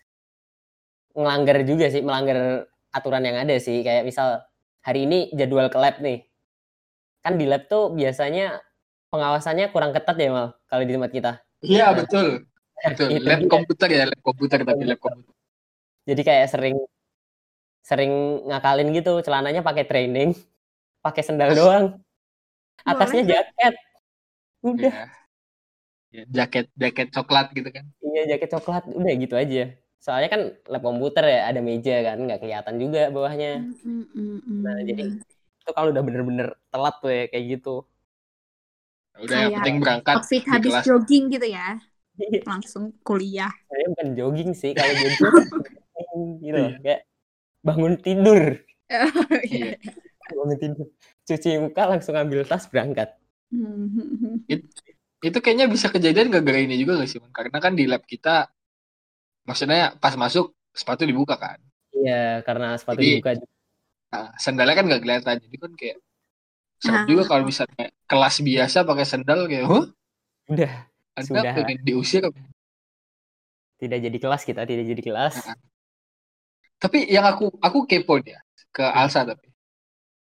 ngelanggar 1.15 1.57
juga 1.65 1.87
sih, 1.89 2.03
melanggar 2.03 2.67
aturan 2.91 3.23
yang 3.25 3.37
ada 3.39 3.55
sih. 3.57 3.81
Kayak 3.81 4.03
misal 4.07 4.43
hari 4.83 5.05
ini 5.07 5.31
jadwal 5.35 5.67
ke 5.71 5.77
lab 5.79 5.99
nih. 6.03 6.27
Kan 7.23 7.35
di 7.39 7.45
lab 7.47 7.67
tuh 7.67 7.91
biasanya 7.91 8.59
pengawasannya 9.09 9.73
kurang 9.73 9.91
ketat 9.91 10.15
ya 10.15 10.29
Mal 10.31 10.47
kalau 10.69 10.83
di 10.85 10.93
tempat 10.95 11.11
kita. 11.11 11.31
Iya, 11.59 11.91
Nah, 11.91 12.03
betul. 12.03 12.27
Betul. 12.79 13.07
itu 13.11 13.27
Lab 13.27 13.39
dia. 13.43 13.51
komputer 13.51 13.89
ya, 13.91 14.03
lab 14.07 14.21
komputer 14.23 14.59
tapi 14.63 14.83
lab 14.87 14.99
komputer. 15.03 15.35
Jadi 16.07 16.21
kayak 16.23 16.47
sering 16.47 16.77
sering 17.83 18.11
ngakalin 18.47 18.95
gitu, 18.95 19.19
celananya 19.19 19.59
pakai 19.65 19.83
training, 19.83 20.31
pakai 21.03 21.23
sendal 21.25 21.51
doang. 21.51 21.99
Atasnya 22.87 23.27
jaket. 23.27 23.75
Udah, 24.63 24.79
Iya. 24.79 24.91
Ya, 24.95 25.05
jaket 26.37 26.65
jaket 26.81 27.07
coklat 27.15 27.45
gitu 27.57 27.69
kan. 27.75 27.85
iya 28.05 28.21
jaket 28.31 28.49
coklat, 28.55 28.83
udah 28.99 29.13
gitu 29.23 29.35
aja. 29.43 29.59
Soalnya 30.03 30.29
kan 30.33 30.41
lab 30.71 30.81
komputer 30.87 31.23
ya, 31.33 31.39
ada 31.49 31.59
meja 31.69 31.93
kan, 32.07 32.17
nggak 32.25 32.39
kelihatan 32.41 32.75
juga 32.83 32.99
bawahnya. 33.15 33.49
Mm, 33.55 33.73
mm, 33.83 34.41
mm, 34.45 34.63
Nah, 34.63 34.75
jadi 34.89 35.03
itu 35.61 35.71
kalau 35.75 35.89
udah 35.93 36.03
bener-bener 36.07 36.47
telat 36.71 36.93
tuh 37.03 37.11
ya 37.17 37.23
kayak 37.31 37.45
gitu. 37.57 37.69
Udah 39.23 39.37
yang 39.43 39.53
Kayak 39.53 39.55
penting 39.55 39.75
berangkat 39.83 40.17
outfit 40.17 40.43
habis 40.49 40.73
kelas. 40.73 40.85
jogging 40.85 41.29
gitu 41.33 41.47
ya 41.57 41.77
Iya, 42.19 42.43
langsung 42.49 42.95
kuliah 43.05 43.53
Saya 43.69 43.83
bukan 43.91 44.09
jogging 44.17 44.51
sih, 44.61 44.71
kalau 44.77 44.93
jogging 45.01 45.29
gitu 46.43 46.57
loh, 46.63 46.71
kayak 46.83 47.01
bangun 47.67 47.93
tidur, 48.05 48.41
Iya. 49.51 49.75
bangun 50.29 50.57
tidur, 50.61 50.87
cuci 51.27 51.49
muka 51.63 51.83
langsung 51.91 52.15
ambil 52.21 52.41
tas 52.49 52.65
berangkat. 52.71 53.09
Hmm, 53.51 54.37
Itu 55.19 55.43
kayaknya 55.43 55.67
bisa 55.67 55.91
kejadian 55.91 56.31
gara-gara 56.31 56.59
ini 56.63 56.79
juga 56.79 56.99
gak 57.03 57.09
sih, 57.11 57.19
Man? 57.19 57.31
Karena 57.35 57.59
kan 57.59 57.75
di 57.75 57.83
lab 57.85 58.03
kita 58.07 58.47
maksudnya 59.43 59.95
pas 59.99 60.15
masuk 60.15 60.55
sepatu 60.71 61.03
dibuka 61.03 61.35
kan. 61.35 61.59
Iya, 61.91 62.39
karena 62.47 62.77
sepatu 62.79 63.03
Jadi- 63.03 63.19
dibuka. 63.19 63.31
Nah, 64.09 64.31
sandalnya 64.39 64.75
kan 64.79 64.85
gak 64.87 65.01
kelihatan. 65.03 65.35
Jadi 65.43 65.55
kan 65.59 65.71
kayak 65.75 65.97
serem 66.79 67.03
Ah. 67.03 67.07
juga 67.07 67.23
kalau 67.27 67.43
misalnya 67.43 67.91
kelas 68.07 68.35
biasa 68.39 68.77
pakai 68.87 69.05
sandal 69.05 69.39
kayak, 69.45 69.65
huh? 69.67 69.85
Udah, 70.47 70.71
Anda 71.13 71.27
Sudah. 71.27 71.53
pengen 71.53 71.83
diusir 71.83 72.23
tidak 73.79 73.99
jadi 73.99 74.17
kelas 74.17 74.43
kita, 74.43 74.63
tidak 74.63 74.85
jadi 74.87 75.01
kelas. 75.03 75.35
Nah. 75.43 75.55
Tapi 76.79 77.11
yang 77.11 77.27
aku 77.27 77.51
aku 77.59 77.83
kepo 77.83 78.23
ya 78.23 78.39
ke 78.71 78.83
Alsa 78.83 79.27
tapi 79.27 79.51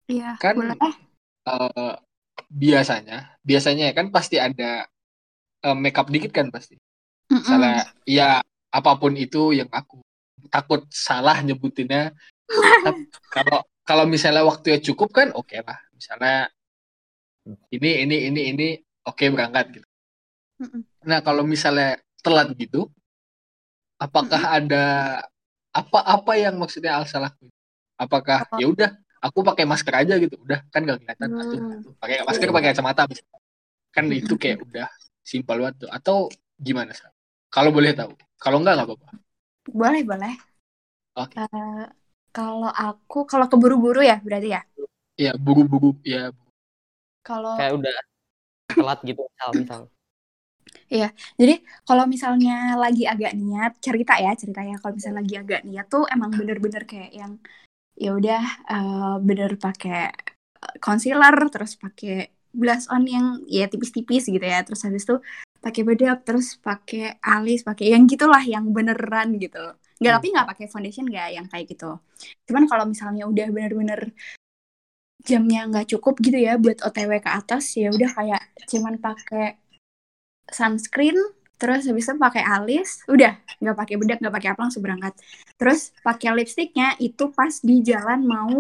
Iya, 0.08 0.38
Kan- 0.40 0.56
boleh. 0.56 0.78
eh, 0.80 1.94
biasanya 2.56 3.36
biasanya 3.44 3.92
kan 3.92 4.08
pasti 4.16 4.40
ada 4.40 4.88
eh, 5.60 5.78
makeup 5.78 6.08
dikit 6.08 6.32
kan 6.32 6.48
pasti. 6.48 6.80
Mm-mm. 7.28 7.44
Misalnya 7.44 7.92
ya 8.08 8.40
apa 8.72 8.92
pun 8.96 9.20
itu 9.20 9.52
yang 9.52 9.68
aku 9.68 10.00
takut 10.48 10.88
salah 10.88 11.44
nyebutinnya. 11.44 12.16
Kalau 13.36 13.66
kalau 13.86 14.06
misalnya 14.08 14.46
waktunya 14.46 14.80
cukup 14.82 15.12
kan 15.12 15.30
oke 15.36 15.54
lah. 15.62 15.78
Misalnya 15.94 16.50
ini 17.70 18.08
ini 18.08 18.18
ini 18.32 18.42
ini 18.56 18.68
oke 19.06 19.26
berangkat 19.30 19.82
gitu. 19.82 19.88
Mm-mm. 20.64 20.82
Nah, 21.06 21.20
kalau 21.22 21.46
misalnya 21.46 22.02
telat 22.26 22.50
gitu, 22.58 22.90
apakah 24.02 24.58
ada 24.58 24.86
apa-apa 25.70 26.34
yang 26.40 26.58
maksudnya 26.58 26.98
Alsa 26.98 27.22
lakuin? 27.22 27.54
Apakah 28.00 28.48
Apa? 28.48 28.58
ya 28.58 28.68
udah 28.72 28.92
aku 29.26 29.40
pakai 29.42 29.66
masker 29.66 29.94
aja 30.06 30.14
gitu, 30.22 30.38
udah 30.38 30.62
kan 30.70 30.86
gak 30.86 31.02
kelihatan 31.02 31.30
Hmm. 31.34 31.42
atuh, 31.42 31.60
atuh. 31.82 31.94
pakai 31.98 32.16
masker 32.22 32.50
pakai 32.54 32.70
kacamata 32.72 33.04
kan 33.96 34.06
itu 34.12 34.34
kayak 34.38 34.60
udah 34.62 34.88
simpel 35.26 35.58
banget 35.66 35.88
tuh. 35.88 35.90
Atau 35.90 36.18
gimana 36.62 36.94
sih? 36.94 37.10
Kalau 37.50 37.74
boleh 37.74 37.96
tahu, 37.98 38.12
kalau 38.38 38.62
enggak 38.62 38.74
nggak 38.78 38.88
apa-apa. 38.92 39.10
Boleh, 39.66 40.02
boleh. 40.06 40.34
Oke. 41.18 41.36
Eh, 41.42 41.86
kalau 42.36 42.70
aku, 42.70 43.26
kalau 43.26 43.48
keburu-buru 43.50 44.04
ya 44.06 44.20
berarti 44.22 44.50
ya. 44.54 44.62
Ya 45.16 45.32
buru-buru 45.40 45.96
ya 46.04 46.30
Kalau 47.26 47.56
Kayak 47.58 47.74
udah 47.82 47.96
telat 48.76 49.00
gitu, 49.08 49.22
misal, 49.24 49.50
misal. 49.56 49.82
Jadi 51.36 51.62
kalau 51.84 52.04
misalnya 52.08 52.80
lagi 52.80 53.04
agak 53.04 53.36
niat 53.36 53.72
cerita 53.84 54.14
ya 54.20 54.32
cerita 54.34 54.62
ya 54.64 54.76
kalau 54.80 54.94
misalnya 54.96 55.20
lagi 55.22 55.36
agak 55.36 55.62
niat 55.68 55.86
tuh 55.92 56.04
emang 56.08 56.32
bener-bener 56.32 56.84
kayak 56.88 57.12
yang 57.12 57.34
ya 57.96 58.12
udah 58.16 58.44
eh, 58.72 59.16
bener 59.24 59.52
pakai 59.60 60.12
concealer 60.84 61.36
terus 61.54 61.78
pakai 61.80 62.32
blush 62.56 62.88
on 62.92 63.04
yang 63.08 63.26
ya 63.48 63.68
tipis-tipis 63.72 64.28
gitu 64.28 64.44
ya. 64.44 64.64
Terus 64.64 64.82
habis 64.88 65.04
itu 65.04 65.16
pakai 65.60 65.82
bedak 65.82 66.22
terus 66.28 66.56
pakai 66.62 67.18
alis 67.26 67.66
pakai 67.66 67.92
yang 67.96 68.06
gitulah 68.08 68.42
yang 68.44 68.70
beneran 68.76 69.36
gitu. 69.42 69.76
Nggak 70.00 70.12
Hmm. 70.12 70.20
tapi 70.22 70.28
nggak 70.36 70.48
pakai 70.52 70.66
foundation 70.72 71.06
nggak 71.08 71.28
yang 71.36 71.46
kayak 71.52 71.66
gitu. 71.72 71.92
Cuman 72.48 72.64
kalau 72.70 72.86
misalnya 72.88 73.24
udah 73.28 73.48
bener-bener 73.52 74.12
jamnya 75.26 75.66
nggak 75.66 75.90
cukup 75.98 76.22
gitu 76.22 76.38
ya 76.38 76.54
buat 76.62 76.86
OTW 76.86 77.18
ke 77.18 77.32
atas 77.34 77.74
ya 77.74 77.90
udah 77.90 78.10
kayak 78.14 78.42
cuman 78.70 79.02
pakai 79.02 79.58
sunscreen 80.54 81.18
terus 81.60 81.82
habis 81.90 82.06
itu 82.08 82.16
pakai 82.20 82.44
alis 82.54 82.90
udah 83.14 83.32
nggak 83.62 83.76
pakai 83.80 83.96
bedak 84.02 84.18
nggak 84.22 84.36
pakai 84.38 84.50
apa 84.54 84.60
langsung 84.66 84.84
berangkat 84.86 85.14
terus 85.60 85.80
pakai 86.06 86.30
lipstiknya 86.38 86.88
itu 87.00 87.24
pas 87.38 87.54
di 87.64 87.76
jalan 87.90 88.20
mau 88.28 88.58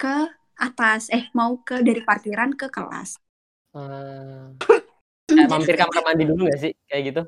ke 0.00 0.16
atas 0.58 1.02
eh 1.16 1.24
mau 1.38 1.52
ke 1.66 1.76
dari 1.86 2.00
parkiran 2.08 2.50
ke 2.60 2.66
kelas 2.76 3.10
Eh, 3.74 4.46
kayak 5.34 5.50
mampir 5.52 5.74
kamar 5.80 6.00
mandi 6.06 6.24
dulu 6.30 6.42
gak 6.50 6.60
sih? 6.64 6.72
Kayak 6.88 7.02
gitu? 7.08 7.22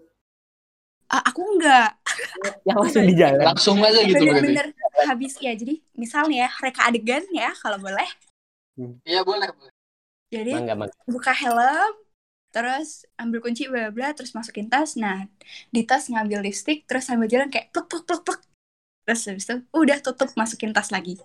Ah, 1.12 1.22
aku 1.28 1.40
nggak 1.54 1.86
Yang 2.66 2.78
langsung 2.82 3.04
di 3.08 3.14
jalan. 3.16 3.48
langsung 3.48 3.78
aja 3.86 4.00
gitu 4.04 4.22
berarti. 4.28 4.54
bener-bener 4.54 4.66
habis 5.08 5.32
ya 5.46 5.52
jadi 5.60 5.74
misalnya 6.02 6.36
ya 6.44 6.50
reka 6.64 6.82
adegan 6.88 7.24
ya 7.40 7.48
kalau 7.62 7.78
boleh 7.84 8.08
Iya 9.08 9.20
boleh. 9.28 9.48
boleh. 9.56 9.72
jadi 10.32 10.52
Mangga, 10.52 10.74
mangga. 10.80 10.96
buka 11.12 11.32
helm 11.34 11.92
terus 12.56 13.04
ambil 13.20 13.44
kunci 13.44 13.68
bla 13.68 13.92
bla 13.92 14.16
terus 14.16 14.32
masukin 14.32 14.72
tas. 14.72 14.96
Nah 14.96 15.28
di 15.68 15.84
tas 15.84 16.08
ngambil 16.08 16.40
lipstick 16.40 16.88
terus 16.88 17.04
sambil 17.04 17.28
jalan 17.28 17.52
kayak 17.52 17.68
plek 17.68 17.84
plek 17.84 18.08
plek 18.08 18.22
plek 18.24 18.40
terus 19.04 19.28
habis 19.28 19.44
itu 19.44 19.60
udah 19.76 20.00
tutup 20.00 20.32
masukin 20.40 20.72
tas 20.72 20.88
lagi. 20.88 21.20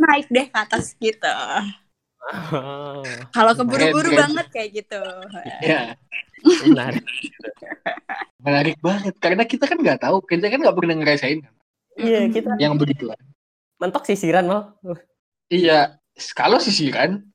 Naik 0.00 0.32
deh 0.32 0.48
ke 0.48 0.56
atas 0.56 0.96
gitu. 0.96 1.28
Oh, 2.32 3.04
kalau 3.36 3.52
keburu-buru 3.52 4.16
banget 4.16 4.46
kayak 4.48 4.70
gitu. 4.80 5.02
Iya. 5.60 6.00
benar. 6.64 6.92
Menarik 8.40 8.80
banget. 8.80 9.14
Karena 9.20 9.44
kita 9.44 9.68
kan 9.68 9.78
nggak 9.78 10.00
tahu, 10.00 10.24
kita 10.24 10.48
kan 10.48 10.62
nggak 10.62 10.76
pernah 10.78 10.96
ngerasain. 10.98 11.44
Iya, 12.00 12.30
kita 12.32 12.56
yang 12.56 12.80
begituan. 12.80 13.18
mentok 13.76 14.06
sisiran 14.06 14.46
mal. 14.46 14.62
Iya, 15.50 15.98
kalau 16.38 16.62
sisiran, 16.62 17.26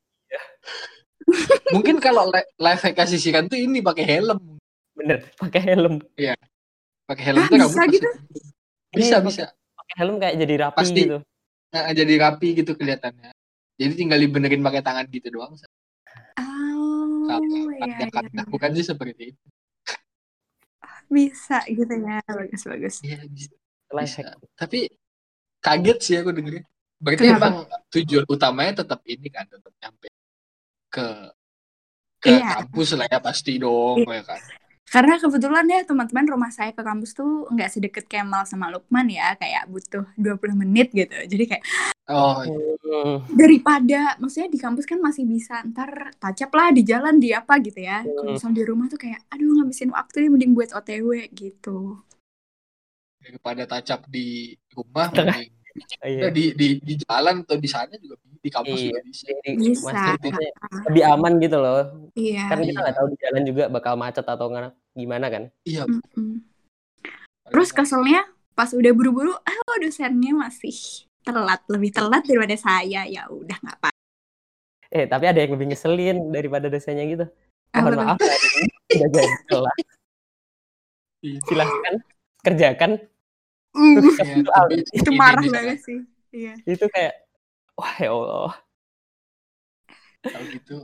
mungkin 1.70 2.00
kalau 2.00 2.32
li- 2.32 2.52
live 2.56 2.82
hack 2.82 3.00
sisiran 3.06 3.46
tuh 3.46 3.60
ini 3.60 3.80
pakai 3.80 4.06
helm. 4.08 4.40
Bener, 4.96 5.28
pakai 5.36 5.62
helm. 5.62 6.00
Pakai 7.06 7.24
helm 7.24 7.40
Ah, 7.40 7.48
tuh 7.48 7.58
bisa 7.58 7.68
pasti- 7.70 7.94
gitu? 7.94 8.10
Bisa, 8.90 9.16
Ini 9.20 9.26
bisa. 9.28 9.46
pakai 9.76 9.96
helm 10.00 10.16
kayak 10.18 10.36
jadi 10.40 10.56
rapi 10.64 10.78
Pasti. 10.80 11.02
gitu. 11.04 11.18
Nah, 11.68 11.92
jadi 11.92 12.14
rapi 12.18 12.48
gitu 12.56 12.72
kelihatannya. 12.74 13.32
Jadi 13.78 13.94
tinggal 13.94 14.18
dibenerin 14.18 14.64
pakai 14.64 14.82
tangan 14.82 15.06
gitu 15.08 15.28
doang. 15.30 15.54
Oh, 15.54 17.28
Kalau 17.28 17.44
iya, 17.78 17.86
iya, 17.86 18.08
kata 18.10 18.42
bukan 18.48 18.72
sih 18.74 18.86
seperti 18.86 19.36
itu. 19.36 19.46
bisa 21.08 21.64
gitu 21.68 21.94
ya. 21.94 22.20
Bagus, 22.26 22.64
bagus. 22.64 22.96
Iya, 23.00 23.20
bisa. 23.28 23.56
Bisa. 23.88 24.22
Tapi 24.56 24.92
kaget 25.64 25.98
sih 26.04 26.16
aku 26.20 26.36
dengerin. 26.36 26.64
Berarti 26.98 27.24
Kenapa? 27.24 27.40
emang 27.40 27.56
tujuan 27.94 28.26
utamanya 28.28 28.74
tetap 28.84 29.00
ini 29.06 29.28
kan, 29.30 29.46
tetap 29.46 29.70
nyampe 29.78 30.07
ke 30.88 31.08
ke 32.18 32.34
Iya. 32.34 32.66
kampus 32.66 32.98
lah 32.98 33.06
ya 33.08 33.20
pasti 33.22 33.58
dong, 33.58 34.02
ya 34.02 34.24
kan. 34.24 34.42
Karena 34.88 35.20
kebetulan 35.20 35.68
ya 35.68 35.84
teman-teman 35.84 36.26
rumah 36.26 36.48
saya 36.48 36.72
ke 36.72 36.80
kampus 36.80 37.12
tuh 37.12 37.44
nggak 37.52 37.68
sedekat 37.70 38.06
Kemal 38.08 38.48
sama 38.48 38.72
Lukman 38.72 39.06
ya, 39.06 39.36
kayak 39.36 39.68
butuh 39.68 40.08
20 40.16 40.56
menit 40.56 40.90
gitu. 40.92 41.12
Jadi 41.14 41.44
kayak 41.46 41.64
Oh, 42.08 42.40
iya. 42.40 42.56
Hmm. 42.88 43.20
daripada 43.36 44.16
maksudnya 44.16 44.48
di 44.48 44.56
kampus 44.56 44.88
kan 44.88 44.96
masih 44.98 45.28
bisa 45.28 45.60
ntar 45.68 46.16
tacap 46.16 46.48
lah 46.50 46.72
di 46.72 46.82
jalan 46.82 47.20
di 47.20 47.36
apa 47.36 47.60
gitu 47.60 47.84
ya. 47.84 48.00
Kalau 48.02 48.24
Hmm. 48.24 48.34
misalnya 48.34 48.56
di 48.56 48.64
rumah 48.64 48.88
tuh 48.88 48.96
kayak 48.98 49.28
aduh 49.28 49.60
ngabisin 49.60 49.92
waktu 49.92 50.16
nih 50.24 50.30
mending 50.32 50.52
buat 50.56 50.72
OTW 50.72 51.10
gitu. 51.30 52.00
daripada 53.18 53.68
tacap 53.68 54.08
di 54.08 54.56
rumah 54.72 55.12
mending 55.12 55.52
Iya. 56.02 56.30
di, 56.32 56.54
di 56.58 56.68
di 56.82 56.94
jalan 57.04 57.44
atau 57.46 57.58
di 57.60 57.70
sana 57.70 57.94
juga 57.98 58.16
di 58.38 58.50
kampus 58.54 58.78
Iya. 58.80 58.86
juga 58.90 59.00
bisa. 59.04 59.26
Bisa. 59.58 59.86
maksudnya 59.92 60.52
lebih 60.88 61.04
aman 61.04 61.34
gitu 61.42 61.58
loh. 61.60 61.82
Iya. 62.14 62.44
Kan 62.48 62.58
kita 62.64 62.72
Iya. 62.72 62.82
nggak 62.86 62.96
tahu 62.96 63.08
di 63.12 63.18
jalan 63.20 63.42
juga 63.44 63.64
bakal 63.68 63.94
macet 63.98 64.26
atau 64.26 64.46
nggak 64.48 64.72
gimana 64.94 65.26
kan. 65.28 65.44
Iya. 65.64 65.84
Mm-mm. 65.86 66.42
Terus 67.48 67.70
keselnya 67.72 68.28
pas 68.58 68.74
udah 68.74 68.92
buru-buru, 68.92 69.34
ah 69.38 69.78
dosennya 69.78 70.34
masih 70.34 70.74
telat, 71.22 71.62
lebih 71.70 71.92
telat 71.94 72.24
daripada 72.26 72.56
saya. 72.58 73.06
Ya 73.06 73.30
udah 73.30 73.58
nggak 73.62 73.78
apa. 73.84 73.90
Eh 74.88 75.04
tapi 75.06 75.26
ada 75.28 75.40
yang 75.44 75.52
lebih 75.56 75.68
ngeselin 75.72 76.32
daripada 76.32 76.72
dosennya 76.72 77.06
gitu. 77.06 77.26
Apa 77.76 77.92
Mohon 77.92 78.16
maaf 78.16 78.20
ya, 78.24 78.36
udah 79.04 79.10
jadi 79.12 79.32
kelas. 79.52 79.78
Iya. 81.22 81.40
Silahkan 81.44 81.94
kerjakan. 82.46 82.92
Itu 83.76 85.10
ini 85.12 85.18
marah 85.18 85.44
nih, 85.44 85.52
banget 85.52 85.80
sih. 85.84 86.00
Iya. 86.32 86.54
itu 86.68 86.86
kayak 86.92 87.14
wah 87.74 87.96
ya 87.98 88.10
Allah. 88.12 88.54
Kalau 90.28 90.46
gitu, 90.52 90.78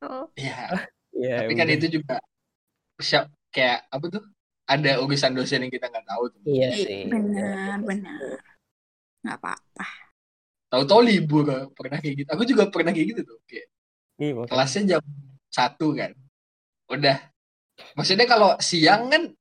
Oh. 0.00 0.26
ya. 0.36 0.88
Ya, 1.12 1.44
tapi 1.44 1.52
kan 1.58 1.68
itu 1.68 2.00
juga 2.00 2.16
siap 2.96 3.28
kayak 3.52 3.84
apa 3.92 4.06
tuh? 4.08 4.24
Ada 4.64 5.02
urusan 5.02 5.34
dosen 5.34 5.66
yang 5.66 5.72
kita 5.72 5.90
nggak 5.90 6.06
tahu 6.06 6.30
tuh. 6.30 6.40
Iya 6.46 6.68
sih. 6.72 7.10
Benar, 7.10 7.82
benar. 7.82 8.38
Nggak 9.26 9.36
apa-apa. 9.42 9.86
Tahu-tahu 10.70 11.00
libur 11.02 11.44
pernah 11.74 11.98
kayak 11.98 12.14
gitu. 12.24 12.28
Aku 12.30 12.44
juga 12.46 12.70
pernah 12.70 12.94
kayak 12.94 13.08
gitu 13.12 13.22
tuh. 13.26 13.38
Kayak 13.50 13.66
Iya, 14.20 14.32
kelasnya 14.46 14.82
jam 14.96 15.02
satu 15.50 15.96
kan. 15.96 16.12
Udah. 16.92 17.18
Maksudnya 17.98 18.28
kalau 18.28 18.54
siang 18.62 19.10
kan 19.10 19.32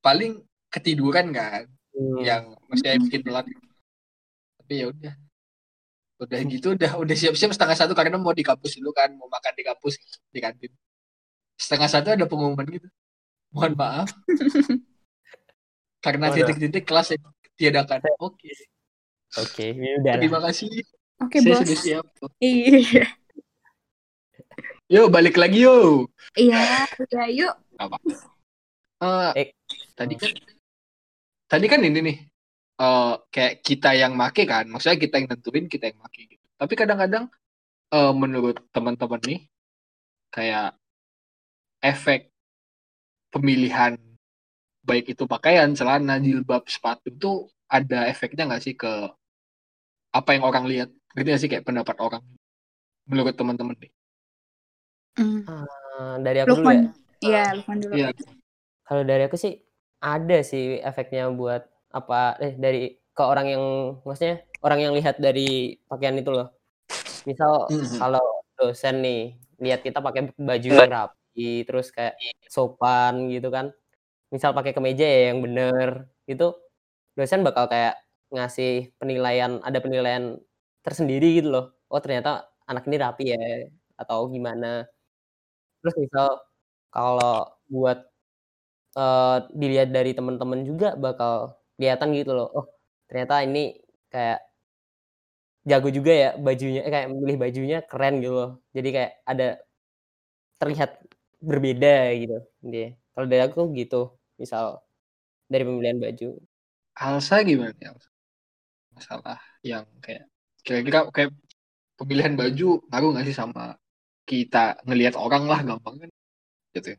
paling 0.00 0.40
ketiduran 0.72 1.34
kan. 1.34 1.68
Hmm. 2.00 2.16
yang 2.24 2.42
masih 2.64 2.96
Mm-mm. 2.96 3.04
bikin 3.12 3.20
telat 3.28 3.44
tapi 4.56 4.72
ya 4.80 4.86
udah 4.88 5.12
udah 6.20 6.38
gitu 6.48 6.66
udah 6.72 6.90
udah 6.96 7.16
siap-siap 7.16 7.52
setengah 7.52 7.76
satu 7.76 7.92
karena 7.92 8.16
mau 8.16 8.32
di 8.32 8.40
kampus 8.40 8.80
dulu 8.80 8.92
kan 8.92 9.12
mau 9.12 9.28
makan 9.28 9.52
di 9.52 9.64
kampus 9.64 10.00
di 10.28 10.40
kantin 10.40 10.72
setengah 11.56 11.88
satu 11.88 12.08
ada 12.16 12.24
pengumuman 12.24 12.64
gitu 12.64 12.88
mohon 13.52 13.76
maaf 13.76 14.08
karena 16.04 16.32
Waduh. 16.32 16.36
titik-titik 16.48 16.88
kelas 16.88 17.12
yang 17.12 17.24
tiadakan 17.56 18.00
oke 18.16 18.48
Oke, 19.38 19.78
ini 19.78 19.94
udah 20.02 20.18
terima 20.18 20.42
kasih 20.42 20.66
Oke, 21.22 21.38
saya 21.38 21.54
bos. 21.54 21.62
sudah 21.62 21.78
siap 21.78 22.04
Iya. 22.42 23.06
yo 24.92 25.06
balik 25.06 25.38
lagi 25.38 25.62
yo 25.62 26.08
Iya, 26.34 26.88
udah 26.98 27.26
yuk. 27.30 27.54
Eh, 29.00 29.32
Eh. 29.38 29.48
tadi 29.94 30.14
kan 30.14 30.30
tadi 31.50 31.66
kan 31.66 31.82
ini 31.82 31.98
nih 31.98 32.18
eh 32.80 33.14
kayak 33.34 33.54
kita 33.66 33.90
yang 33.98 34.14
make 34.14 34.46
kan 34.46 34.64
maksudnya 34.70 34.96
kita 34.96 35.14
yang 35.20 35.28
nentuin 35.28 35.66
kita 35.66 35.90
yang 35.90 35.98
make 35.98 36.22
gitu 36.30 36.46
tapi 36.54 36.72
kadang-kadang 36.78 37.26
eh, 37.92 38.12
menurut 38.14 38.56
teman-teman 38.70 39.20
nih 39.26 39.40
kayak 40.30 40.78
efek 41.82 42.30
pemilihan 43.34 43.98
baik 44.86 45.12
itu 45.12 45.26
pakaian 45.26 45.74
celana 45.74 46.22
jilbab 46.22 46.64
sepatu 46.70 47.10
itu 47.10 47.32
ada 47.66 48.06
efeknya 48.06 48.46
nggak 48.48 48.62
sih 48.62 48.74
ke 48.78 48.90
apa 50.10 50.30
yang 50.34 50.44
orang 50.46 50.64
lihat 50.70 50.88
gitu 51.18 51.28
sih 51.36 51.50
kayak 51.50 51.66
pendapat 51.66 51.98
orang 51.98 52.22
menurut 53.10 53.34
teman-teman 53.34 53.74
nih 53.76 53.92
Mm. 55.18 55.42
Eh, 55.42 56.14
dari 56.22 56.38
aku 56.40 56.54
dulu 56.54 56.62
ya. 56.62 56.62
Lukman. 56.62 56.78
Iya, 57.20 57.44
Lukman 57.58 57.78
dulu. 57.82 57.92
Iya. 57.98 58.08
Kalau 58.86 59.02
dari 59.02 59.22
aku 59.26 59.36
sih 59.36 59.54
ada 60.02 60.36
sih 60.50 60.80
efeknya 60.88 61.28
buat 61.32 61.62
apa 61.92 62.38
eh 62.44 62.54
dari 62.56 62.78
ke 63.16 63.22
orang 63.24 63.46
yang 63.54 63.64
maksudnya 64.06 64.36
orang 64.64 64.80
yang 64.84 64.92
lihat 64.98 65.16
dari 65.20 65.76
pakaian 65.90 66.16
itu 66.20 66.30
loh. 66.32 66.48
Misal 67.28 67.52
Mhm. 67.70 67.98
kalau 68.00 68.24
dosen 68.58 68.96
nih 69.04 69.20
lihat 69.64 69.80
kita 69.86 70.00
pakai 70.04 70.32
baju 70.36 70.68
yang 70.80 70.90
rapi 70.96 71.64
terus 71.68 71.88
kayak 71.96 72.16
sopan 72.48 73.28
gitu 73.34 73.48
kan. 73.52 73.72
Misal 74.34 74.52
pakai 74.58 74.72
kemeja 74.76 75.04
ya 75.06 75.20
yang 75.34 75.40
bener 75.46 76.08
itu 76.30 76.44
dosen 77.18 77.42
bakal 77.46 77.66
kayak 77.72 78.00
ngasih 78.34 78.92
penilaian 79.00 79.60
ada 79.66 79.78
penilaian 79.84 80.38
tersendiri 80.86 81.40
gitu 81.42 81.48
loh. 81.54 81.64
Oh 81.92 82.00
ternyata 82.04 82.48
anak 82.70 82.84
ini 82.88 82.96
rapi 83.00 83.24
ya 83.34 83.40
atau 84.00 84.28
gimana. 84.34 84.86
Terus 85.82 85.96
misal 86.02 86.28
kalau 86.94 87.56
buat 87.72 88.09
eh, 88.98 89.36
dilihat 89.60 89.88
dari 89.96 90.10
teman-teman 90.18 90.60
juga 90.68 90.86
bakal 91.04 91.32
kelihatan 91.76 92.08
gitu 92.18 92.32
loh. 92.38 92.48
Oh, 92.56 92.66
ternyata 93.08 93.34
ini 93.46 93.60
kayak 94.12 94.38
jago 95.70 95.88
juga 95.96 96.12
ya 96.22 96.28
bajunya 96.46 96.80
eh, 96.86 96.92
kayak 96.94 97.08
milih 97.14 97.36
bajunya 97.44 97.76
keren 97.90 98.14
gitu 98.22 98.34
loh. 98.40 98.50
Jadi 98.76 98.88
kayak 98.96 99.12
ada 99.30 99.44
terlihat 100.60 100.90
berbeda 101.40 101.88
gitu 102.20 102.36
dia. 102.72 102.86
Kalau 103.12 103.26
dari 103.30 103.42
aku 103.48 103.60
gitu, 103.78 103.96
misal 104.40 104.80
dari 105.52 105.64
pemilihan 105.68 105.98
baju. 106.00 106.28
Alsa 107.00 107.36
gimana 107.48 107.94
masalah 108.94 109.38
yang 109.64 109.84
kayak 110.04 110.24
kira-kira 110.66 110.98
kayak 111.14 111.30
pemilihan 111.98 112.34
baju 112.40 112.68
ngaruh 112.90 113.08
nggak 113.14 113.26
sih 113.28 113.36
sama 113.36 113.64
kita 114.30 114.78
ngelihat 114.86 115.14
orang 115.18 115.44
lah 115.50 115.60
gampang 115.68 115.96
kan 116.02 116.10
gitu 116.76 116.88
ya. 116.94 116.98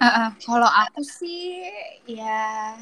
Uh-uh, 0.00 0.32
kalau 0.40 0.64
aku 0.64 1.04
sih 1.04 1.60
ya 2.08 2.72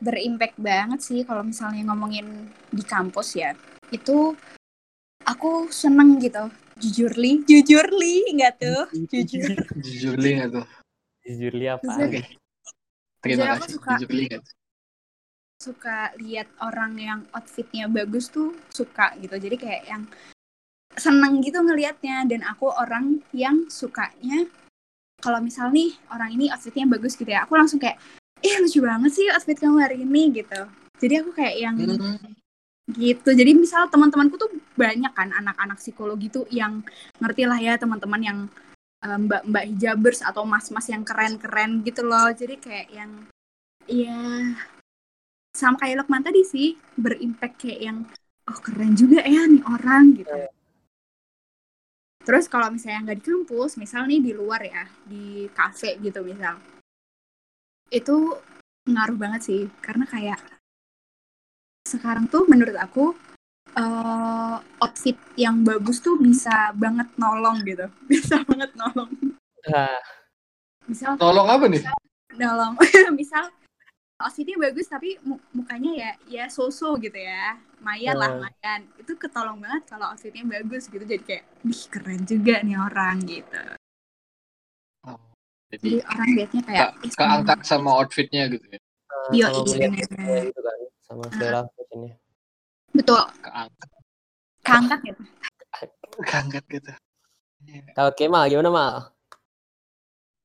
berimpact 0.00 0.56
banget 0.56 1.00
sih 1.04 1.20
kalau 1.20 1.44
misalnya 1.44 1.84
ngomongin 1.92 2.48
di 2.72 2.80
kampus 2.80 3.36
ya. 3.36 3.52
Itu 3.92 4.32
aku 5.28 5.68
seneng 5.68 6.16
gitu. 6.24 6.48
Jujur 6.80 7.12
li, 7.14 7.44
jujur 7.44 7.86
li, 7.92 8.24
enggak 8.32 8.56
tuh? 8.56 8.88
Jujur. 9.12 9.52
jujur 9.78 10.16
li 10.18 10.30
nggak 10.40 10.50
tuh 10.58 10.66
Jujur 11.22 11.52
li 11.60 11.66
apa? 11.70 11.84
Jujur. 11.86 12.08
Oke. 12.08 12.22
terima 13.22 13.36
Jujur 13.36 13.52
aku 13.52 13.60
kasih 13.60 13.74
suka. 13.76 13.92
jujur 14.00 14.12
li 14.16 14.24
nggak 14.26 14.42
tuh 14.42 14.54
Suka 15.54 15.98
lihat 16.20 16.48
orang 16.60 16.92
yang 16.98 17.20
outfitnya 17.32 17.84
bagus 17.88 18.32
tuh 18.32 18.56
suka 18.72 19.12
gitu. 19.20 19.36
Jadi 19.36 19.56
kayak 19.60 19.84
yang 19.86 20.02
seneng 20.96 21.44
gitu 21.44 21.60
ngelihatnya 21.60 22.24
dan 22.26 22.40
aku 22.48 22.68
orang 22.72 23.20
yang 23.36 23.68
sukanya 23.68 24.48
kalau 25.24 25.40
misal 25.40 25.72
nih 25.72 25.96
orang 26.12 26.36
ini 26.36 26.52
outfitnya 26.52 26.84
bagus 26.84 27.16
gitu 27.16 27.32
ya 27.32 27.48
aku 27.48 27.56
langsung 27.56 27.80
kayak 27.80 27.96
ih 28.44 28.60
lucu 28.60 28.84
banget 28.84 29.10
sih 29.16 29.26
outfit 29.32 29.56
kamu 29.56 29.80
hari 29.80 29.96
ini 30.04 30.44
gitu. 30.44 30.68
Jadi 31.00 31.14
aku 31.24 31.30
kayak 31.32 31.56
yang 31.56 31.76
Hmm, 31.80 32.36
gitu. 32.92 33.32
Jadi 33.32 33.56
misal 33.56 33.88
teman-temanku 33.88 34.36
tuh 34.36 34.52
banyak 34.76 35.08
kan 35.16 35.32
anak-anak 35.32 35.80
psikologi 35.80 36.28
tuh 36.28 36.44
yang 36.52 36.84
ngerti 37.16 37.48
lah 37.48 37.56
ya 37.56 37.80
teman-teman 37.80 38.20
yang 38.20 38.38
eh, 39.00 39.18
mbak-mbak 39.24 39.64
hijabers 39.72 40.20
atau 40.20 40.44
mas-mas 40.44 40.84
yang 40.92 41.00
keren-keren 41.00 41.80
gitu 41.80 42.04
loh. 42.04 42.28
Jadi 42.28 42.60
kayak 42.60 42.88
yang 42.92 43.10
iya 43.88 44.52
sama 45.56 45.80
kayak 45.80 46.04
Lukman 46.04 46.20
tadi 46.20 46.44
sih 46.44 46.76
berimpact 47.00 47.64
kayak 47.64 47.80
yang 47.80 47.98
oh 48.50 48.58
keren 48.60 48.92
juga 48.92 49.24
ya 49.24 49.48
nih 49.48 49.64
orang 49.64 50.18
gitu 50.18 50.34
terus 52.24 52.48
kalau 52.48 52.72
misalnya 52.72 53.12
nggak 53.12 53.18
di 53.20 53.24
kampus 53.28 53.76
misal 53.76 54.08
nih 54.08 54.20
di 54.24 54.32
luar 54.32 54.64
ya 54.64 54.84
di 55.04 55.46
kafe 55.52 56.00
gitu 56.00 56.24
misal 56.24 56.56
itu 57.94 58.16
ngaruh 58.88 59.16
banget 59.16 59.40
sih. 59.46 59.62
Karena 59.78 60.04
kayak 60.08 60.40
sekarang 61.84 62.26
tuh 62.26 62.48
menurut 62.50 62.74
aku 62.74 63.14
eh, 63.76 64.56
outfit 64.82 65.16
yang 65.38 65.62
bagus 65.62 66.02
tuh 66.02 66.18
bisa 66.18 66.74
banget 66.74 67.08
nolong 67.14 67.62
gitu. 67.62 67.86
Bisa 68.10 68.40
banget 68.44 68.70
nolong. 68.74 69.10
Nah, 69.64 69.98
misal 70.90 71.16
tolong 71.16 71.48
apa 71.48 71.64
nih? 71.70 71.82
Dalam 72.34 72.76
misal 73.18 73.48
outfitnya 74.18 74.58
bagus 74.58 74.86
tapi 74.90 75.18
mu- 75.22 75.42
mukanya 75.54 75.92
ya 75.94 76.10
ya 76.30 76.44
so-so 76.46 76.94
gitu 77.02 77.18
ya 77.18 77.58
mayan 77.84 78.16
lah 78.16 78.32
mayan. 78.40 78.80
Itu 78.96 79.12
ketolong 79.20 79.60
banget 79.60 79.84
kalau 79.86 80.10
outfitnya 80.10 80.42
bagus 80.48 80.88
gitu. 80.88 81.04
Jadi 81.04 81.22
kayak 81.22 81.44
wih 81.62 81.82
keren 81.92 82.24
juga 82.24 82.64
nih 82.64 82.76
orang 82.80 83.16
gitu. 83.28 83.62
Oh, 85.04 85.20
jadi 85.68 86.00
jadi 86.00 86.08
orang 86.08 86.28
liatnya 86.32 86.62
kayak 86.64 86.88
ke, 86.96 87.06
"Ih, 87.06 87.12
keangkat 87.12 87.58
sama 87.68 87.90
outfitnya 88.00 88.42
gitu 88.48 88.66
ya. 88.72 88.80
Eh, 88.80 89.30
Iya, 89.36 89.46
sama 89.52 89.76
iya, 89.76 89.88
gitu 89.92 90.60
kan 90.64 90.76
sama 91.04 91.24
selera 91.30 91.60
fashionnya 91.76 92.12
betul. 92.94 93.22
Keangkat, 93.44 93.88
keangkat 94.64 95.00
gitu. 95.04 95.22
Keangkat 96.24 96.64
gitu. 96.72 96.90
Iya. 97.64 97.82
kalau 97.96 98.10
Kemal 98.16 98.48
gimana 98.48 98.70
mal? 98.72 98.94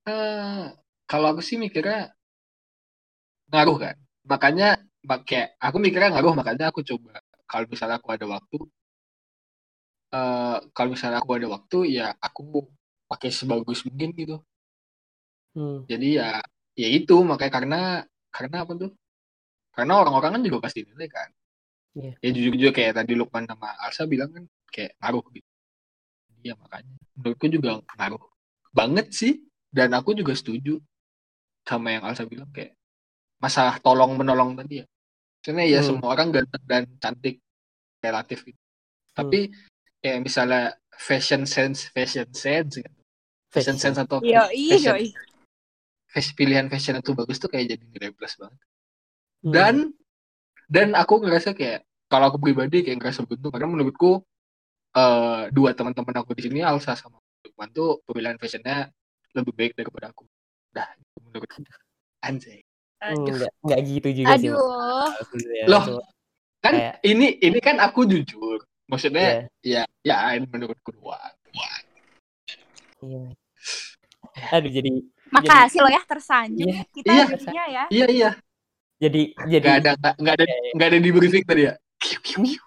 Eh, 0.09 0.63
kalau 1.05 1.27
aku 1.35 1.41
sih 1.43 1.55
mikirnya 1.59 2.11
ngaruh 3.49 3.77
kan. 3.79 3.95
Makanya 4.25 4.81
pakai 5.03 5.55
aku 5.57 5.77
mikirnya 5.79 6.11
ngaruh 6.15 6.35
makanya 6.35 6.69
aku 6.69 6.83
coba 6.83 7.23
kalau 7.51 7.65
misalnya 7.73 7.97
aku 7.99 8.09
ada 8.15 8.25
waktu 8.35 8.57
eh 10.17 10.57
kalau 10.75 10.89
misalnya 10.93 11.19
aku 11.21 11.31
ada 11.37 11.47
waktu 11.55 11.77
ya 11.97 12.05
aku 12.27 12.41
pakai 13.09 13.29
sebagus 13.37 13.79
mungkin 13.87 14.09
gitu. 14.21 14.35
hmm. 15.55 15.85
Jadi 15.89 16.07
ya 16.19 16.29
ya 16.81 16.87
itu 16.97 17.15
makanya 17.29 17.51
karena 17.57 17.79
karena 18.35 18.55
apa 18.63 18.73
tuh? 18.81 18.91
Karena 19.75 19.93
orang-orang 20.01 20.31
kan 20.39 20.43
juga 20.47 20.59
pasti 20.65 20.79
nilai 20.85 21.07
kan. 21.09 21.29
Iya. 21.97 22.11
Ya 22.23 22.29
jujur-jujur 22.35 22.71
kayak 22.77 22.93
tadi 23.01 23.13
Lukman 23.17 23.45
sama 23.49 23.69
Alsa 23.85 24.05
bilang 24.05 24.29
kan 24.35 24.43
kayak 24.73 24.93
ngaruh 25.01 25.25
gitu. 25.35 25.49
Iya 26.45 26.53
makanya 26.61 26.93
menurutku 27.17 27.45
juga 27.51 27.69
ngaruh 27.99 28.23
banget 28.71 29.07
sih 29.11 29.33
dan 29.73 29.91
aku 29.97 30.15
juga 30.15 30.33
setuju 30.37 30.79
sama 31.67 31.93
yang 31.95 32.03
Alsa 32.07 32.25
bilang 32.25 32.49
kayak 32.55 32.73
masalah 33.43 33.77
tolong 33.81 34.15
menolong 34.19 34.57
tadi 34.59 34.83
ya. 34.83 34.87
Karena 35.39 35.63
ya 35.63 35.79
Hmm. 35.79 35.87
semua 35.95 36.07
orang 36.13 36.29
ganteng 36.35 36.63
dan 36.67 36.83
cantik 36.99 37.39
relatif 38.03 38.43
gitu. 38.43 38.61
Tapi 39.15 39.51
kayak 39.99 40.19
misalnya 40.23 40.75
fashion 40.95 41.43
sense, 41.47 41.87
fashion 41.91 42.27
sense, 42.35 42.79
gitu. 42.79 42.99
fashion 43.49 43.75
sense 43.81 43.97
atau 43.97 44.21
yo 44.21 44.45
fashion, 44.69 44.93
yo 44.93 45.09
fashion- 46.11 46.35
pilihan 46.37 46.67
fashion 46.69 46.95
itu 46.99 47.11
bagus 47.17 47.41
tuh 47.41 47.49
kayak 47.49 47.75
jadi 47.75 47.83
nilai 47.87 48.11
plus 48.13 48.35
banget. 48.37 48.59
Hmm. 49.41 49.51
Dan 49.51 49.75
dan 50.69 50.87
aku 50.93 51.23
ngerasa 51.23 51.55
kayak 51.57 51.81
kalau 52.11 52.29
aku 52.29 52.37
pribadi 52.37 52.85
kayak 52.85 52.99
ngerasa 53.01 53.25
beruntung 53.25 53.51
karena 53.51 53.67
menurutku 53.69 54.21
eh 54.95 55.43
dua 55.53 55.73
teman-teman 55.73 56.21
aku 56.21 56.33
di 56.37 56.45
sini 56.49 56.59
Alsa 56.65 56.93
sama 56.97 57.21
Lukman 57.45 57.69
tuh 57.71 58.03
pemilihan 58.05 58.37
fashionnya 58.37 58.89
lebih 59.33 59.53
baik 59.55 59.73
daripada 59.77 60.11
aku. 60.13 60.25
Dah, 60.73 60.89
menurutku. 61.21 61.63
Anjay. 62.21 62.61
Hmm, 62.99 63.15
aduh 63.15 63.31
nggak 63.31 63.51
nggak 63.63 63.79
gitu 63.87 64.09
juga 64.11 64.33
sih 64.35 64.49
Mal. 64.51 64.59
aduh. 64.59 65.67
Loh, 65.67 65.83
Cuma, 65.87 66.03
Kan 66.59 66.73
Kayak- 66.75 66.99
ini 67.07 67.27
ini 67.39 67.59
kan 67.63 67.79
aku 67.79 68.03
jujur. 68.03 68.59
Maksudnya 68.85 69.47
iya, 69.63 69.87
ya 70.03 70.27
ya 70.27 70.35
ini 70.35 70.43
menurutku 70.45 70.91
doang. 70.91 71.31
iya. 71.55 73.31
aduh 74.51 74.67
jadi 74.67 74.91
makasih 75.31 75.79
lo 75.79 75.89
ya 75.89 76.03
tersanjung 76.03 76.67
Iya, 76.67 76.75
ya 76.75 76.83
kita 76.91 77.07
iya. 77.09 77.25
jadinya 77.27 77.63
ya 77.65 77.83
Iya 77.87 78.07
iya. 78.11 78.29
jadi 78.99 79.21
jadi 79.47 79.63
Nggak 79.63 79.77
ada 79.79 79.91
nggak, 80.19 80.33
ada 80.35 80.43
Iya, 80.43 80.57
iya. 80.59 80.71
nggak 80.75 80.87
ada 80.91 80.97
di 80.99 81.09
briefing 81.11 81.43
tadi 81.47 81.61
ya. 81.63 81.73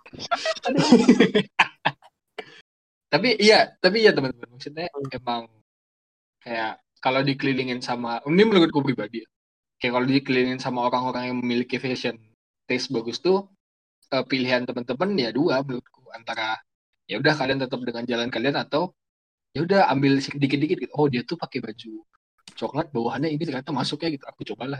tapi 3.12 3.28
iya 3.36 3.58
tapi 3.76 3.96
iya 4.00 4.12
teman-teman 4.16 4.48
maksudnya 4.56 4.88
Hmm. 4.88 5.04
emang 5.12 5.42
kayak 6.40 6.72
kalau 7.02 7.20
dikelilingin 7.20 7.84
sama 7.84 8.24
ini 8.24 8.42
menurutku 8.42 8.80
pribadi 8.80 9.20
ya. 9.20 9.28
Kayak 9.82 9.98
kalau 9.98 10.06
dikelilingin 10.06 10.62
sama 10.62 10.86
orang-orang 10.86 11.34
yang 11.34 11.36
memiliki 11.42 11.82
fashion 11.82 12.14
taste 12.70 12.94
bagus 12.94 13.18
tuh 13.18 13.50
eh, 14.14 14.22
pilihan 14.22 14.62
teman-teman 14.62 15.18
ya 15.18 15.34
dua 15.34 15.66
menurutku. 15.66 16.06
Antara 16.14 16.54
ya 17.10 17.18
udah 17.18 17.34
kalian 17.34 17.58
tetap 17.58 17.82
dengan 17.82 18.06
jalan 18.06 18.30
kalian 18.30 18.54
atau 18.62 18.94
ya 19.50 19.66
udah 19.66 19.90
ambil 19.90 20.22
sedikit-dikit 20.22 20.86
gitu. 20.86 20.92
oh 20.94 21.10
dia 21.10 21.26
tuh 21.26 21.34
pakai 21.34 21.58
baju 21.58 22.06
coklat 22.54 22.94
bawahannya 22.94 23.34
ini 23.34 23.42
ternyata 23.42 23.74
masuknya 23.74 24.14
gitu. 24.14 24.24
Aku 24.30 24.46
cobalah. 24.54 24.78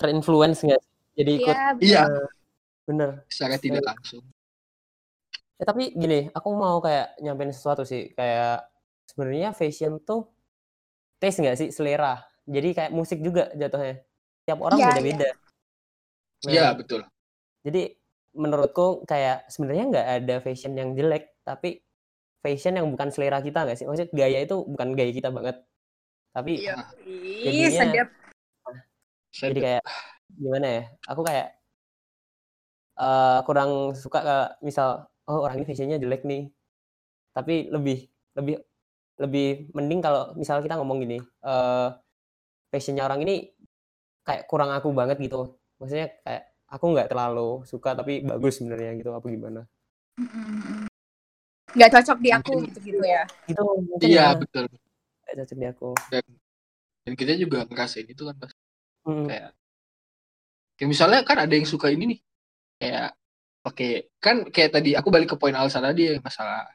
Terinfluence 0.00 0.64
nggak 0.64 0.80
sih? 0.80 0.92
jadi 1.18 1.30
ikut 1.34 1.56
iya 1.82 2.02
iya. 2.06 2.24
bener. 2.88 3.26
Secara 3.28 3.60
tidak 3.60 3.84
langsung. 3.84 4.24
Ya, 5.58 5.66
tapi 5.66 5.90
gini, 5.90 6.30
aku 6.30 6.48
mau 6.54 6.78
kayak 6.78 7.18
nyampein 7.18 7.50
sesuatu 7.50 7.82
sih. 7.82 8.14
Kayak 8.14 8.70
sebenarnya 9.10 9.50
fashion 9.50 9.98
tuh 9.98 10.30
taste 11.18 11.42
nggak 11.42 11.58
sih? 11.58 11.68
Selera. 11.74 12.22
Jadi 12.48 12.68
kayak 12.72 12.92
musik 12.96 13.20
juga 13.20 13.52
jatuhnya. 13.52 14.00
Tiap 14.48 14.58
orang 14.64 14.78
Iya, 14.80 14.88
beda-beda. 14.96 15.28
Nah, 16.38 16.52
iya 16.54 16.66
betul 16.72 17.00
Jadi 17.66 17.82
menurutku 18.32 19.02
kayak 19.04 19.50
sebenarnya 19.52 19.84
nggak 19.90 20.08
ada 20.22 20.34
fashion 20.40 20.72
yang 20.78 20.94
jelek, 20.96 21.34
tapi 21.44 21.82
fashion 22.40 22.78
yang 22.78 22.86
bukan 22.88 23.10
selera 23.12 23.42
kita 23.44 23.66
nggak 23.66 23.76
sih? 23.76 23.84
Maksudnya 23.84 24.08
gaya 24.14 24.38
itu 24.46 24.56
bukan 24.64 24.88
gaya 24.96 25.12
kita 25.12 25.28
banget. 25.28 25.56
Tapi 26.32 26.52
iya 26.64 26.76
Jadinya- 27.44 27.68
Ih, 27.68 27.72
sedap 27.76 28.08
Saya 29.28 29.48
jadi 29.52 29.60
kayak 29.60 29.82
gimana 30.38 30.66
ya? 30.66 30.82
Aku 31.10 31.20
kayak 31.26 31.48
eh 32.98 33.38
kurang 33.46 33.94
suka 33.94 34.18
ke 34.24 34.36
misal 34.64 35.06
oh 35.28 35.44
orang 35.44 35.60
ini 35.60 35.66
fashionnya 35.68 35.98
jelek 36.00 36.22
nih. 36.24 36.48
Tapi 37.36 37.68
lebih 37.70 38.08
lebih 38.38 38.54
lebih 39.18 39.48
mending 39.74 40.00
kalau 40.00 40.30
misal 40.38 40.62
kita 40.62 40.78
ngomong 40.78 41.02
gini, 41.02 41.18
eh 41.20 41.88
fashionnya 42.68 43.04
orang 43.04 43.24
ini 43.24 43.48
kayak 44.22 44.44
kurang 44.44 44.70
aku 44.70 44.92
banget 44.92 45.16
gitu. 45.18 45.56
Maksudnya 45.80 46.12
kayak 46.20 46.42
aku 46.68 46.84
nggak 46.92 47.08
terlalu 47.08 47.64
suka 47.64 47.96
tapi 47.96 48.20
bagus 48.22 48.60
sebenarnya 48.60 48.92
gitu. 48.96 49.10
Apa 49.12 49.26
gimana? 49.26 49.64
Nggak 51.72 51.90
cocok 52.00 52.18
di 52.18 52.30
aku 52.32 52.52
Mungkin- 52.58 52.68
gitu 52.72 52.78
gitu 52.82 53.00
ya 53.04 53.22
Gitu 53.46 53.62
iya 54.04 54.32
ya, 54.32 54.36
betul. 54.36 54.64
nggak 55.24 55.34
cocok 55.44 55.56
di 55.56 55.66
aku. 55.68 55.90
dan 56.10 56.24
dan 57.04 57.12
kita 57.16 57.32
juga 57.36 57.64
ngerasain 57.64 58.04
itu 58.04 58.22
kan 58.24 58.36
pas 58.36 58.52
Mm, 59.08 59.24
kayak 59.24 59.50
kayak 60.76 60.88
misalnya 60.92 61.24
kan 61.24 61.40
ada 61.40 61.54
yang 61.56 61.64
suka 61.64 61.88
ini 61.88 62.04
nih. 62.12 62.20
Kayak 62.76 63.16
pakai 63.64 63.90
kan 64.20 64.36
kayak 64.52 64.70
tadi 64.76 64.90
aku 64.92 65.08
balik 65.08 65.32
ke 65.32 65.36
poin 65.40 65.56
Alsa 65.56 65.80
tadi 65.80 66.12
ya 66.12 66.20
masalah 66.20 66.68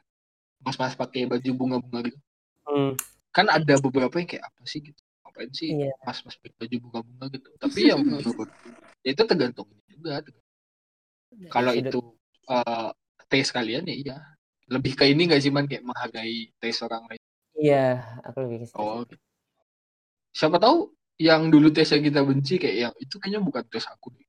mas-mas 0.58 0.98
pakai 0.98 1.30
baju 1.30 1.50
bunga-bunga 1.54 2.00
gitu. 2.10 2.18
Mm, 2.66 2.92
kan 3.30 3.46
ada 3.46 3.74
beberapa 3.78 4.18
yang 4.18 4.26
kayak 4.26 4.44
apa 4.50 4.60
sih 4.66 4.82
gitu 4.82 4.98
ngapain 5.34 5.50
sih 5.50 5.68
Iya. 5.74 5.90
mas-mas 6.00 6.38
pakai 6.38 6.54
baju 6.54 6.76
bunga-bunga 6.86 7.26
gitu 7.34 7.48
tapi 7.58 7.80
yang 7.90 7.98
menurut 8.06 8.46
ya 9.02 9.10
itu 9.10 9.22
tergantung 9.26 9.66
juga 9.90 10.22
kalau 11.50 11.74
sudut- 11.74 11.90
itu 11.90 12.00
eh 12.46 12.88
taste 13.26 13.50
kalian 13.50 13.82
ya 13.84 13.94
iya 13.98 14.16
lebih 14.70 14.94
ke 14.94 15.10
ini 15.10 15.26
nggak 15.26 15.42
sih 15.42 15.50
man 15.50 15.66
kayak 15.66 15.82
menghargai 15.82 16.54
taste 16.62 16.86
orang 16.86 17.02
lain 17.10 17.22
Iya, 17.54 18.02
aku 18.22 18.38
lebih 18.46 18.66
ke 18.66 18.78
oh 18.78 19.02
gitu. 19.02 19.14
siapa 20.30 20.58
tahu 20.58 20.94
yang 21.18 21.50
dulu 21.50 21.70
taste 21.70 21.94
yang 21.94 22.06
kita 22.06 22.22
benci 22.22 22.54
kayak 22.58 22.76
yang 22.78 22.94
itu 22.96 23.14
kayaknya 23.18 23.42
bukan 23.42 23.62
taste 23.66 23.90
aku 23.90 24.14
deh. 24.14 24.22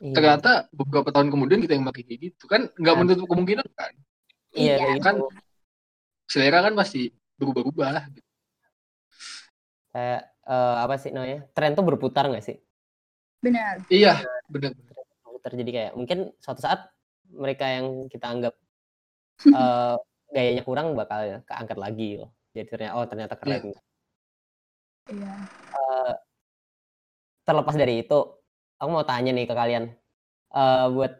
Iya. 0.00 0.14
ternyata 0.14 0.50
beberapa 0.70 1.10
tahun 1.10 1.28
kemudian 1.28 1.58
kita 1.60 1.74
yang 1.74 1.84
pakai 1.84 2.02
kayak 2.06 2.20
gitu 2.30 2.44
kan 2.46 2.70
nggak 2.72 2.94
Nah. 2.94 3.00
menutup 3.02 3.26
kemungkinan 3.26 3.66
kan 3.74 3.92
Iya, 4.50 4.78
Iya, 4.78 4.98
kan 4.98 5.14
selera 6.26 6.62
kan 6.62 6.74
pasti 6.74 7.10
berubah-ubah 7.38 8.10
gitu. 8.10 8.29
Kayak 9.90 10.22
eh, 10.46 10.76
apa 10.82 10.94
sih 10.98 11.10
namanya 11.10 11.46
tren 11.54 11.74
tuh 11.74 11.86
berputar 11.86 12.26
nggak 12.30 12.44
sih? 12.44 12.56
Benar. 13.42 13.84
Iya 13.90 14.22
benar. 14.50 14.74
Berputar. 15.24 15.52
Jadi 15.54 15.70
kayak 15.70 15.92
mungkin 15.98 16.34
suatu 16.42 16.60
saat 16.62 16.90
mereka 17.30 17.66
yang 17.66 18.06
kita 18.10 18.26
anggap 18.26 18.54
eh, 19.60 19.96
gayanya 20.30 20.62
kurang 20.62 20.94
bakal 20.94 21.42
keangkat 21.46 21.78
lagi 21.78 22.22
loh 22.22 22.30
jadi 22.50 22.66
ternyata 22.66 22.94
oh 22.98 23.06
ternyata 23.06 23.34
keren. 23.38 23.62
Iya. 25.10 25.34
Eh, 25.74 26.12
terlepas 27.46 27.74
dari 27.78 28.02
itu 28.02 28.18
aku 28.78 28.90
mau 28.90 29.06
tanya 29.06 29.30
nih 29.30 29.46
ke 29.46 29.54
kalian. 29.54 29.84
Eh, 30.50 30.86
buat 30.90 31.12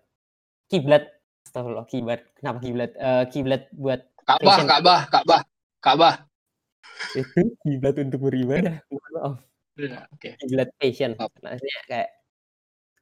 kiblat 0.67 1.07
Astagfirullah 1.47 1.87
kiblat. 1.87 2.21
Kenapa 2.35 2.59
kiblat? 2.63 2.91
Eh, 2.99 3.25
kiblat 3.31 3.63
buat 3.75 4.01
Ka'bah. 4.27 4.57
Ka'bah 4.63 5.01
Ka'bah 5.11 5.41
Ka'bah 5.83 6.15
itu 7.17 7.41
kiblat 7.65 7.97
untuk 8.01 8.21
beribadah 8.29 8.81
Mohon 8.89 9.11
maaf 9.17 9.35
Iya, 9.81 9.99
oke 10.13 10.29
kiblat 10.45 10.69
Maaf. 11.17 11.31
maksudnya 11.41 11.79
kayak 11.89 12.09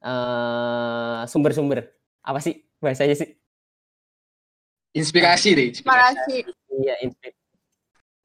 eh, 0.05 1.19
sumber-sumber 1.27 1.79
apa 2.23 2.39
sih 2.39 2.55
bahasanya 2.79 3.15
sih 3.19 3.29
inspirasi 4.95 5.49
deh 5.55 5.65
inspirasi 5.75 5.87
makasih 5.87 6.41
Iya, 6.79 6.95
inspirasi. 7.03 7.37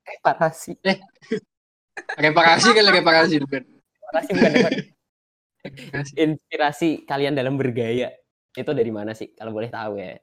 Reparasi. 0.04 0.72
reparasi 2.20 2.68
kali 2.70 2.90
reparasi 2.92 3.34
bukan 3.40 3.62
Reparasi 4.04 4.30
bukan. 4.36 4.52
Reparasi. 5.64 6.12
Inspirasi 6.14 6.88
kalian 7.08 7.32
dalam 7.34 7.56
bergaya. 7.56 8.12
Itu 8.52 8.70
dari 8.76 8.92
mana 8.92 9.16
sih? 9.16 9.32
Kalau 9.32 9.50
boleh 9.50 9.72
tahu 9.72 9.96
ya. 9.98 10.14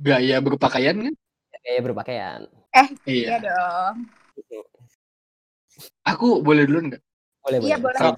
gaya 0.00 0.38
berpakaian 0.40 0.96
kan 1.10 1.14
Gaya 1.60 1.80
berpakaian. 1.84 2.40
Iya 3.06 3.26
iya 3.28 3.36
dong 3.44 3.96
aku 6.06 6.26
boleh 6.46 6.64
duluan 6.68 6.86
nggak 6.90 7.02
Boleh, 7.40 7.58
Iya, 7.64 7.76
boleh. 7.80 7.80
boleh. 7.80 8.00
Kalau- 8.00 8.16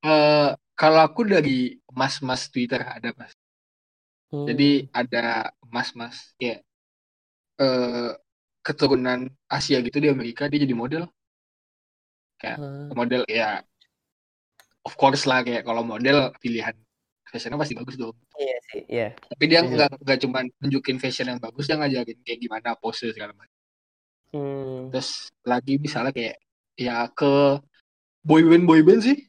Eh, 0.00 0.50
kalau 0.80 1.00
aku 1.06 1.20
dari 1.28 1.76
mas-mas 1.92 2.42
Twitter 2.52 2.80
ada 2.96 3.10
mas. 3.18 3.32
Hmm. 4.30 4.46
Jadi 4.48 4.88
ada 4.94 5.50
mas-mas 5.74 6.16
ya 6.38 6.56
eh 7.64 8.10
keturunan 8.66 9.20
Asia 9.56 9.78
gitu 9.86 9.98
di 10.04 10.08
Amerika 10.14 10.42
dia 10.50 10.60
jadi 10.64 10.74
model. 10.82 11.04
Hmm. 12.40 12.88
Model 12.96 13.22
ya 13.28 13.60
of 14.86 14.94
course 15.00 15.24
lah 15.28 15.40
kayak 15.46 15.62
kalau 15.68 15.82
model 15.84 16.32
pilihan 16.40 16.74
fashionnya 17.28 17.58
pasti 17.60 17.74
bagus 17.78 17.96
dong. 18.00 18.16
Iya 18.70 18.78
sih, 18.78 18.82
iya. 18.86 19.08
Tapi 19.18 19.44
dia 19.50 19.60
Iya. 19.60 19.68
nggak 19.70 19.90
nggak 20.06 20.18
cuma 20.22 20.38
nunjukin 20.62 20.96
fashion 21.02 21.26
yang 21.34 21.40
bagus, 21.42 21.66
dia 21.66 21.74
ngajarin 21.74 22.18
kayak 22.22 22.38
gimana 22.38 22.68
pose 22.78 23.10
segala 23.10 23.34
macam. 23.34 23.58
Hmm. 24.30 24.94
Terus 24.94 25.34
lagi 25.42 25.74
misalnya 25.82 26.14
kayak 26.14 26.38
ya 26.78 27.10
ke 27.10 27.58
boyband 28.22 28.64
boyband 28.64 29.00
sih, 29.02 29.26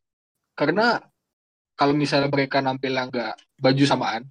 karena 0.54 1.02
kalau 1.74 1.98
misalnya 1.98 2.30
mereka 2.30 2.62
nampil 2.62 2.94
nggak 2.94 3.34
baju 3.58 3.84
samaan, 3.90 4.30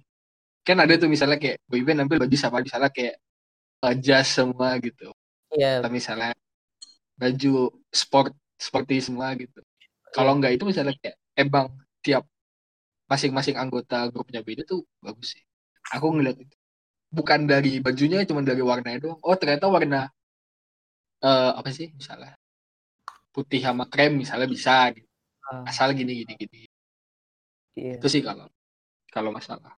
kan 0.63 0.77
ada 0.79 0.95
tuh 0.95 1.11
misalnya 1.11 1.35
kayak 1.35 1.59
boyband 1.67 2.07
nampil 2.07 2.23
baju 2.23 2.35
sama 2.39 2.63
misalnya 2.63 2.87
kayak 2.87 3.19
uh, 3.83 3.95
jas 3.99 4.31
semua 4.31 4.79
gitu, 4.79 5.11
Iya, 5.51 5.83
atau 5.83 5.91
misalnya 5.91 6.31
baju 7.19 7.75
sport 7.91 8.31
seperti 8.55 9.03
semua 9.03 9.35
gitu. 9.35 9.59
Kalau 10.15 10.39
nggak 10.39 10.55
itu 10.55 10.63
misalnya 10.63 10.95
kayak 11.03 11.17
emang 11.35 11.75
tiap 11.99 12.23
masing-masing 13.11 13.59
anggota 13.59 14.07
grupnya 14.07 14.39
beda 14.39 14.63
tuh 14.63 14.87
bagus 15.03 15.35
sih. 15.35 15.43
Aku 15.91 16.07
ngeliat 16.15 16.37
itu. 16.39 16.55
Bukan 17.11 17.43
dari 17.43 17.83
bajunya, 17.83 18.23
cuma 18.23 18.39
dari 18.39 18.63
warnanya 18.63 18.99
doang. 19.03 19.19
Oh 19.27 19.35
ternyata 19.35 19.67
warna 19.67 20.07
eh 21.21 21.51
apa 21.59 21.69
sih 21.69 21.93
misalnya 21.93 22.33
putih 23.35 23.61
sama 23.61 23.85
krem 23.91 24.17
misalnya 24.17 24.47
bisa 24.49 24.89
gitu. 24.95 25.05
Ah, 25.51 25.67
asal 25.69 25.91
gini 25.91 26.23
gini 26.23 26.33
gini 26.39 26.59
iya. 27.75 27.99
itu 27.99 28.07
sih 28.07 28.23
kalau 28.23 28.47
kalau 29.11 29.35
masalah 29.35 29.75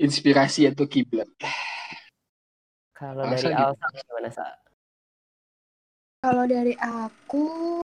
inspirasi 0.00 0.66
atau 0.66 0.88
kiblat 0.88 1.28
Kalau 3.02 3.26
dari 3.26 3.50
gitu? 3.50 3.58
Alsa 3.58 3.86
gimana, 3.98 4.30
Sa? 4.30 4.46
Kalau 6.22 6.44
dari 6.46 6.74
aku 6.78 7.81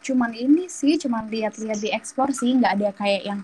cuman 0.00 0.32
ini 0.34 0.66
sih, 0.66 0.96
cuman 0.96 1.28
lihat-lihat 1.28 1.78
di 1.80 1.88
explore 1.92 2.32
sih, 2.34 2.56
nggak 2.56 2.72
ada 2.80 2.90
kayak 2.96 3.22
yang 3.24 3.40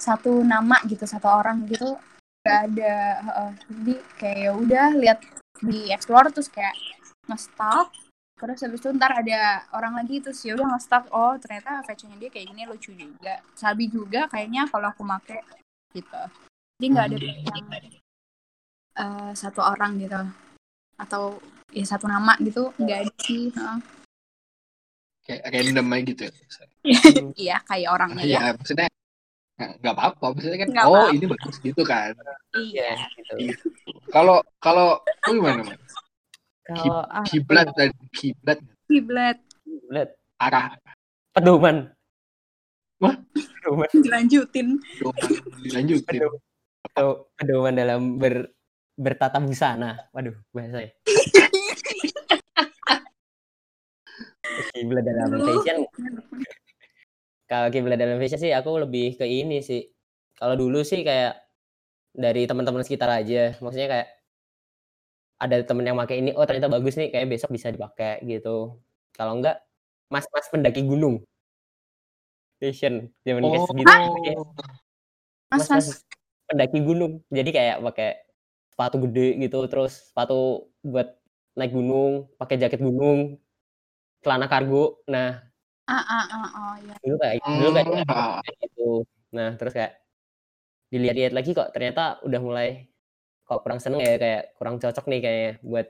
satu 0.00 0.42
nama 0.42 0.80
gitu, 0.88 1.04
satu 1.06 1.28
orang 1.28 1.68
gitu, 1.68 1.94
nggak 2.42 2.60
ada. 2.72 2.96
Jadi 3.70 3.94
kayak 4.18 4.38
ya 4.42 4.50
udah 4.56 4.88
lihat 4.98 5.18
di 5.62 5.92
explore 5.94 6.32
terus 6.34 6.50
kayak 6.50 6.74
nge-stalk, 7.30 7.94
terus 8.40 8.58
habis 8.66 8.82
itu 8.82 8.90
ntar 8.98 9.14
ada 9.14 9.62
orang 9.76 10.02
lagi 10.02 10.18
terus 10.18 10.42
ya 10.42 10.58
udah 10.58 10.74
nge-stalk, 10.74 11.06
oh 11.14 11.38
ternyata 11.38 11.86
fashionnya 11.86 12.18
dia 12.18 12.30
kayak 12.34 12.50
gini 12.50 12.62
lucu 12.66 12.90
juga, 12.96 13.38
sabi 13.54 13.86
juga 13.86 14.26
kayaknya 14.26 14.66
kalau 14.66 14.90
aku 14.90 15.06
make 15.06 15.38
gitu. 15.94 16.22
Jadi 16.80 16.86
nggak 16.90 17.06
ada 17.06 17.16
kayak 17.20 17.38
yang 17.46 17.66
eh, 18.98 19.30
satu 19.38 19.60
orang 19.62 20.02
gitu 20.02 20.18
atau 20.98 21.38
ya 21.72 21.84
satu 21.88 22.04
nama 22.10 22.36
gitu 22.42 22.74
nggak 22.76 22.98
ada 23.06 23.12
sih. 23.22 23.48
heeh. 23.54 24.01
Kayak 25.22 25.42
random 25.48 25.86
aja 25.88 26.02
gitu 26.04 26.22
ya 26.26 26.32
Iya, 27.42 27.56
kayak 27.64 27.88
orangnya 27.90 28.24
ya. 28.26 28.40
ya 28.40 28.50
maksudnya 28.54 28.88
nggak 29.62 29.94
apa-apa 29.94 30.24
maksudnya 30.34 30.58
kan 30.58 30.68
Nggak 30.74 30.86
oh 30.86 30.94
apa-apa. 30.98 31.14
ini 31.14 31.26
bagus 31.30 31.56
gitu 31.60 31.82
kan 31.82 32.10
Iya. 32.52 32.90
Iya, 32.90 32.90
gitu. 33.14 33.34
Iya. 33.38 33.54
kalau 34.10 34.36
kalau 34.58 34.98
lu 35.30 35.38
gimana 35.38 35.62
man 35.62 35.78
Kalau 36.62 37.02
kiblat 37.26 37.68
dan 37.74 37.90
kiblat 38.10 38.58
Kiblat 38.86 39.38
lihat 39.88 40.10
arah 40.38 40.76
pedoman. 41.32 41.90
Wah? 43.00 43.16
Pedoman. 43.34 43.88
dilanjutin. 43.90 44.78
doang 45.00 45.16
dilanjutin 45.58 46.06
Pedoman. 46.06 46.40
Atau 46.86 47.06
pedoman 47.34 47.72
dalam 47.72 48.00
ber 48.16 48.52
bertata 48.94 49.40
busana. 49.40 50.06
Waduh, 50.12 50.36
bahasa 50.52 50.84
ya. 50.84 50.90
Kiblat 54.72 55.04
dalam 55.04 55.40
fashion. 55.40 55.78
Kalau 57.48 57.68
kiblat 57.72 57.98
dalam 58.00 58.16
fashion 58.20 58.40
sih 58.40 58.52
aku 58.52 58.80
lebih 58.80 59.16
ke 59.16 59.24
ini 59.24 59.64
sih. 59.64 59.88
Kalau 60.36 60.56
dulu 60.56 60.84
sih 60.84 61.04
kayak 61.04 61.40
dari 62.12 62.44
teman-teman 62.44 62.84
sekitar 62.84 63.08
aja. 63.08 63.56
Maksudnya 63.60 63.88
kayak 63.88 64.08
ada 65.42 65.56
temen 65.66 65.82
yang 65.82 65.98
pakai 65.98 66.22
ini, 66.22 66.30
oh 66.38 66.46
ternyata 66.46 66.70
bagus 66.70 66.94
nih, 66.94 67.10
kayak 67.10 67.26
besok 67.26 67.50
bisa 67.50 67.74
dipakai 67.74 68.22
gitu. 68.22 68.78
Kalau 69.10 69.34
enggak, 69.34 69.58
mas-mas 70.06 70.46
pendaki 70.46 70.86
gunung. 70.86 71.26
Fashion 72.62 73.10
zaman 73.26 73.42
oh 73.50 73.66
segitu. 73.66 73.90
kayak 73.90 74.38
Mas, 75.50 75.66
mas-mas 75.66 75.86
mas. 75.90 75.98
pendaki 76.46 76.78
gunung. 76.78 77.26
Jadi 77.28 77.50
kayak 77.50 77.82
pakai 77.82 78.10
sepatu 78.70 78.96
gede 79.04 79.36
gitu, 79.42 79.58
terus 79.66 80.14
sepatu 80.14 80.70
buat 80.80 81.18
naik 81.58 81.74
gunung, 81.74 82.30
pakai 82.38 82.56
jaket 82.56 82.80
gunung, 82.80 83.36
celana 84.22 84.46
kargo. 84.46 85.02
Nah, 85.10 85.42
Ah, 85.90 85.98
ah, 85.98 86.24
ah, 86.30 86.46
oh, 86.56 86.74
ya. 86.78 86.94
dulu 87.02 87.16
kayak 87.18 87.36
dulu 87.42 87.68
kayak 87.74 87.86
Hmm, 87.90 88.06
ah. 88.14 88.38
kayak 88.46 88.56
gitu. 88.64 88.90
Nah, 89.34 89.48
terus 89.58 89.72
kayak 89.74 89.92
dilihat-lihat 90.94 91.32
lagi 91.34 91.50
kok 91.56 91.72
ternyata 91.74 92.20
udah 92.22 92.40
mulai 92.40 92.68
kok 93.48 93.60
kurang 93.66 93.80
seneng 93.82 94.00
ya 94.04 94.14
kayak 94.20 94.42
kurang 94.56 94.76
cocok 94.78 95.04
nih 95.10 95.20
kayak 95.24 95.50
buat 95.66 95.88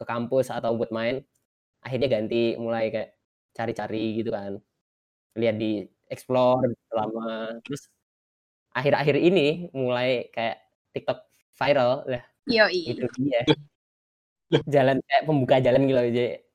ke 0.00 0.04
kampus 0.08 0.48
atau 0.50 0.72
buat 0.80 0.90
main. 0.90 1.20
Akhirnya 1.84 2.08
ganti 2.08 2.56
mulai 2.56 2.88
kayak 2.90 3.10
cari-cari 3.52 4.24
gitu 4.24 4.30
kan. 4.32 4.56
Lihat 5.36 5.56
di 5.60 5.84
explore 6.08 6.72
selama 6.88 7.60
terus 7.62 7.92
akhir-akhir 8.72 9.16
ini 9.20 9.68
mulai 9.76 10.32
kayak 10.32 10.56
TikTok 10.96 11.18
viral 11.60 12.04
lah 12.08 12.24
Yoi. 12.48 12.80
itu 12.96 13.04
dia. 13.20 13.42
Jalan 14.74 15.02
kayak 15.04 15.22
pembuka 15.28 15.56
jalan 15.60 15.84
gitu 15.84 15.96
loh. 15.98 16.06
Jadi 16.08 16.45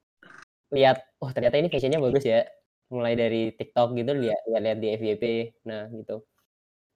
lihat 0.71 0.97
oh 1.19 1.29
ternyata 1.35 1.59
ini 1.59 1.67
fashionnya 1.67 1.99
bagus 2.01 2.23
ya. 2.25 2.47
Mulai 2.91 3.15
dari 3.15 3.55
TikTok 3.55 3.95
gitu 3.95 4.11
lihat 4.11 4.41
lihat 4.47 4.79
di 4.79 4.87
FYP. 4.99 5.23
Nah, 5.67 5.87
gitu. 5.95 6.23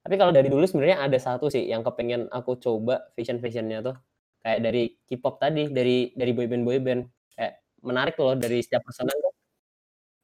Tapi 0.04 0.14
kalau 0.20 0.32
dari 0.32 0.48
dulu 0.52 0.64
sebenarnya 0.68 1.02
ada 1.02 1.18
satu 1.18 1.48
sih 1.48 1.66
yang 1.66 1.82
kepengen 1.82 2.28
aku 2.30 2.60
coba 2.60 3.10
fashion-fashionnya 3.16 3.80
tuh 3.82 3.96
kayak 4.44 4.60
dari 4.62 4.94
K-pop 5.08 5.40
tadi, 5.40 5.66
dari 5.72 6.12
dari 6.12 6.32
boyband 6.36 6.62
boyband. 6.62 7.00
Kayak 7.32 7.52
menarik 7.82 8.14
loh 8.20 8.36
dari 8.36 8.60
setiap 8.60 8.84
personal 8.86 9.16
tuh 9.18 9.34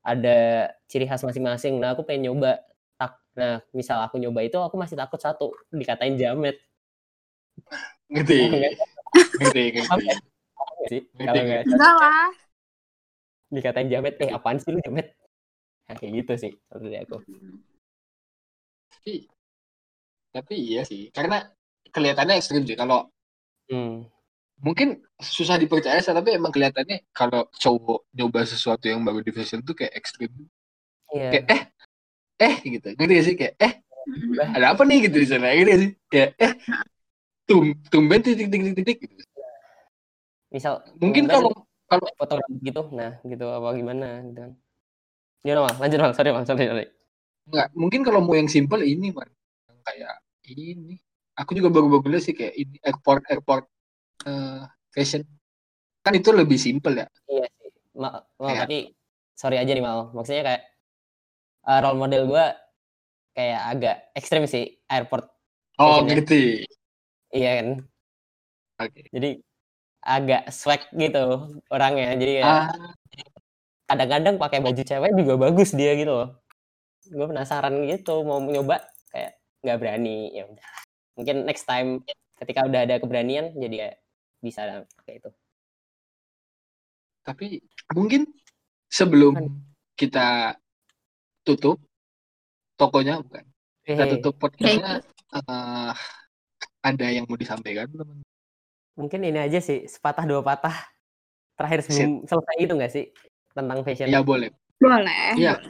ada 0.03 0.71
ciri 0.91 1.07
khas 1.09 1.25
masing-masing. 1.25 1.79
Nah, 1.79 1.95
aku 1.97 2.05
pengen 2.07 2.31
nyoba. 2.31 2.63
Tak, 3.01 3.13
nah, 3.35 3.59
misal 3.75 3.99
aku 4.05 4.21
nyoba 4.21 4.45
itu 4.47 4.59
aku 4.61 4.77
masih 4.79 4.95
takut 4.99 5.19
satu 5.19 5.51
dikatain 5.73 6.15
jamet. 6.21 6.59
ngerti 8.13 8.37
ngerti 9.41 9.63
ngerti 9.73 10.13
Ngerti, 10.83 10.99
Enggak 11.21 11.95
lah. 11.97 12.29
Dikatain 13.53 13.93
jamet, 13.93 14.17
eh 14.25 14.33
apaan 14.33 14.57
sih 14.57 14.73
lu 14.73 14.81
jamet? 14.81 15.13
Nah, 15.87 15.95
kayak 16.01 16.13
gitu 16.25 16.33
sih 16.41 16.53
kalau 16.73 16.89
dari 16.89 17.05
aku. 17.05 17.21
tapi 18.93 19.15
tapi 20.33 20.55
iya 20.57 20.83
sih 20.87 21.11
karena 21.13 21.45
kelihatannya 21.93 22.41
ekstrim 22.41 22.65
sih 22.65 22.77
kalau 22.79 23.09
Hmm. 23.73 24.05
mungkin 24.61 25.01
susah 25.17 25.57
dipercaya 25.57 25.97
sih, 26.03 26.13
tapi 26.13 26.37
emang 26.37 26.53
kelihatannya 26.53 27.09
kalau 27.17 27.49
cowok 27.57 28.05
nyoba 28.13 28.45
sesuatu 28.45 28.85
yang 28.85 29.01
baru 29.01 29.25
di 29.25 29.33
fashion 29.33 29.65
tuh 29.65 29.73
kayak 29.73 29.97
ekstrim 29.97 30.29
Iya. 31.15 31.31
kayak 31.31 31.45
eh 31.49 31.63
eh 32.43 32.55
gitu 32.69 32.89
ngerti 32.97 33.13
gak 33.17 33.27
sih 33.27 33.35
kayak 33.39 33.55
eh 33.61 33.73
ada 34.53 34.77
apa 34.77 34.83
nih 34.85 35.09
gitu 35.09 35.17
di 35.25 35.29
sana 35.31 35.53
ngerti 35.57 35.71
gak 35.73 35.81
sih 35.81 35.91
kayak 36.13 36.31
eh 36.37 36.53
tum 37.49 37.65
tumben 37.89 38.21
titik 38.21 38.49
titik 38.53 38.75
titik 38.77 38.99
gitu. 39.09 39.25
Misal 40.53 40.85
mungkin 41.01 41.25
kalau 41.33 41.53
kalau 41.93 42.07
foto 42.17 42.35
gitu, 42.65 42.83
nah 42.97 43.21
gitu 43.23 43.45
apa 43.45 43.69
gimana 43.77 44.07
gitu 44.25 44.41
kan. 44.49 44.53
Gimana 45.45 45.61
mal? 45.67 45.75
Lanjut 45.83 45.99
mal, 46.01 46.13
sorry 46.17 46.31
mal, 46.33 46.45
sorry, 46.49 46.65
sorry. 46.71 46.87
nggak 47.43 47.69
mungkin 47.75 48.01
kalau 48.07 48.23
mau 48.23 48.39
yang 48.39 48.47
simple 48.47 48.81
ini 48.81 49.11
Yang 49.11 49.79
kayak 49.83 50.15
ini 50.47 50.95
aku 51.35 51.59
juga 51.59 51.69
baru-baru 51.75 52.15
lihat 52.15 52.23
sih 52.23 52.35
kayak 52.39 52.55
ini 52.55 52.77
airport 52.87 53.23
airport 53.27 53.65
eh, 54.31 54.63
fashion 54.95 55.27
kan 56.07 56.15
itu 56.15 56.31
lebih 56.31 56.59
simple 56.59 56.95
ya 56.95 57.07
Iya 57.27 57.47
sih. 57.59 57.71
Ma 57.99 58.09
mal, 58.39 58.47
Kayak- 58.47 58.63
tapi 58.67 58.79
sorry 59.35 59.57
aja 59.59 59.73
nih 59.75 59.83
mal. 59.83 60.15
Maksudnya 60.15 60.43
kayak 60.47 60.63
eh, 61.67 61.79
role 61.83 61.99
model 61.99 62.23
gua 62.31 62.45
kayak 63.35 63.61
agak 63.75 63.97
ekstrim 64.15 64.45
sih 64.47 64.79
airport. 64.87 65.27
oh 65.83 66.05
ngerti 66.07 66.63
Iya 67.33 67.51
kan. 67.59 67.69
oke 68.87 69.01
Jadi 69.11 69.31
agak 70.03 70.51
swag 70.51 70.83
gitu 70.93 71.57
orangnya. 71.71 72.13
Jadi 72.19 72.43
kayak 72.43 72.51
ah 72.51 72.69
kadang-kadang 73.87 74.41
pakai 74.41 74.59
baju 74.65 74.83
cewek 74.83 75.13
juga 75.15 75.35
bagus 75.37 75.71
dia 75.77 75.93
gitu 75.95 76.13
loh. 76.13 76.31
Gue 77.07 77.27
penasaran 77.29 77.87
gitu 77.87 78.25
mau 78.27 78.41
nyoba 78.43 78.83
kayak 79.15 79.39
nggak 79.63 79.79
berani 79.79 80.33
ya 80.35 80.49
udah. 80.49 80.69
Mungkin 81.19 81.37
next 81.45 81.65
time 81.69 82.03
ketika 82.41 82.67
udah 82.67 82.89
ada 82.89 82.99
keberanian 82.99 83.55
jadi 83.55 83.77
kayak 83.87 83.97
bisa 84.43 84.87
pakai 84.99 85.23
itu. 85.23 85.31
tapi 87.23 87.63
mungkin 87.95 88.27
sebelum 88.91 89.39
kita 89.95 90.59
tutup 91.47 91.79
tokonya 92.75 93.23
bukan. 93.23 93.47
Kita 93.87 94.11
tutup 94.19 94.35
podcastnya. 94.43 95.03
eh, 95.07 95.93
ada 96.83 97.07
yang 97.15 97.27
mau 97.31 97.39
disampaikan 97.39 97.87
teman? 97.95 98.27
Mungkin 98.93 99.25
ini 99.25 99.41
aja 99.41 99.57
sih, 99.59 99.89
sepatah 99.89 100.29
dua 100.29 100.45
patah 100.45 100.77
terakhir 101.57 101.81
sebelum 101.85 102.29
selesai 102.29 102.57
itu 102.61 102.73
nggak 102.77 102.93
sih 102.93 103.05
tentang 103.57 103.81
fashion? 103.85 104.09
Ya 104.13 104.21
boleh. 104.21 104.53
Boleh. 104.77 105.33
Iya. 105.39 105.63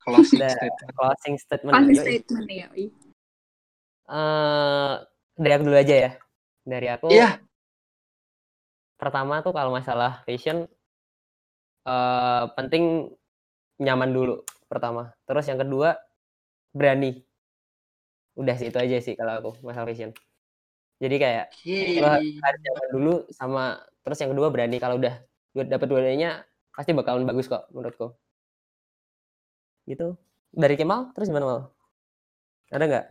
Closing 0.00 0.40
statement. 0.40 0.90
Closing 0.96 1.36
statement. 1.36 1.74
Closing 1.76 1.96
statement 2.00 2.46
ya. 2.48 2.66
Eh, 4.08 4.94
dari 5.36 5.52
aku 5.52 5.62
dulu 5.68 5.76
aja 5.76 5.94
ya. 6.08 6.10
Dari 6.64 6.86
aku. 6.88 7.08
Iya. 7.12 7.44
Pertama 8.96 9.44
tuh 9.44 9.52
kalau 9.52 9.70
masalah 9.70 10.24
fashion 10.24 10.64
eh 11.88 12.44
penting 12.56 13.12
nyaman 13.80 14.10
dulu 14.12 14.44
pertama. 14.68 15.12
Terus 15.28 15.44
yang 15.48 15.60
kedua 15.60 15.96
berani. 16.72 17.20
Udah 18.38 18.54
sih 18.56 18.72
itu 18.72 18.78
aja 18.78 18.96
sih 19.02 19.14
kalau 19.18 19.32
aku 19.40 19.50
masalah 19.66 19.88
fashion. 19.88 20.12
Jadi 20.98 21.16
kayak 21.22 21.46
lo 22.02 22.08
harus 22.18 22.60
nyaman 22.66 22.88
dulu 22.90 23.14
sama 23.30 23.78
terus 24.02 24.18
yang 24.18 24.34
kedua 24.34 24.50
berani 24.50 24.82
kalau 24.82 24.98
udah 24.98 25.14
dapat 25.54 25.86
dua-duanya 25.86 26.42
pasti 26.74 26.90
bakalan 26.94 27.26
bagus 27.26 27.46
kok 27.46 27.70
menurutku. 27.70 28.14
Gitu. 29.86 30.18
Dari 30.50 30.74
Kemal 30.74 31.14
terus 31.14 31.30
gimana 31.30 31.46
Mal? 31.46 31.60
Ada 32.74 32.84
nggak? 32.84 33.06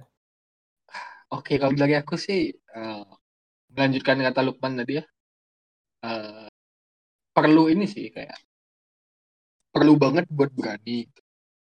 Oke, 1.27 1.59
kalau 1.59 1.75
dari 1.75 1.95
aku 1.95 2.15
sih 2.15 2.51
eh, 2.55 3.03
melanjutkan 3.71 4.19
kata 4.19 4.41
Lukman 4.43 4.79
tadi 4.79 4.99
ya. 4.99 5.05
eh, 6.07 6.47
perlu 7.35 7.67
ini 7.67 7.85
sih 7.89 8.07
kayak 8.11 8.37
perlu 9.71 9.93
banget 9.99 10.25
buat 10.31 10.51
berani. 10.55 11.07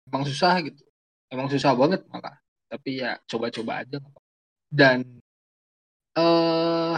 Emang 0.07 0.23
susah 0.23 0.63
gitu. 0.63 0.83
Emang 1.27 1.51
susah 1.51 1.75
banget 1.75 2.07
malah. 2.11 2.39
Tapi 2.71 3.03
ya 3.03 3.19
coba-coba 3.27 3.83
aja. 3.83 3.99
Dan 4.71 5.23
eh 6.17 6.97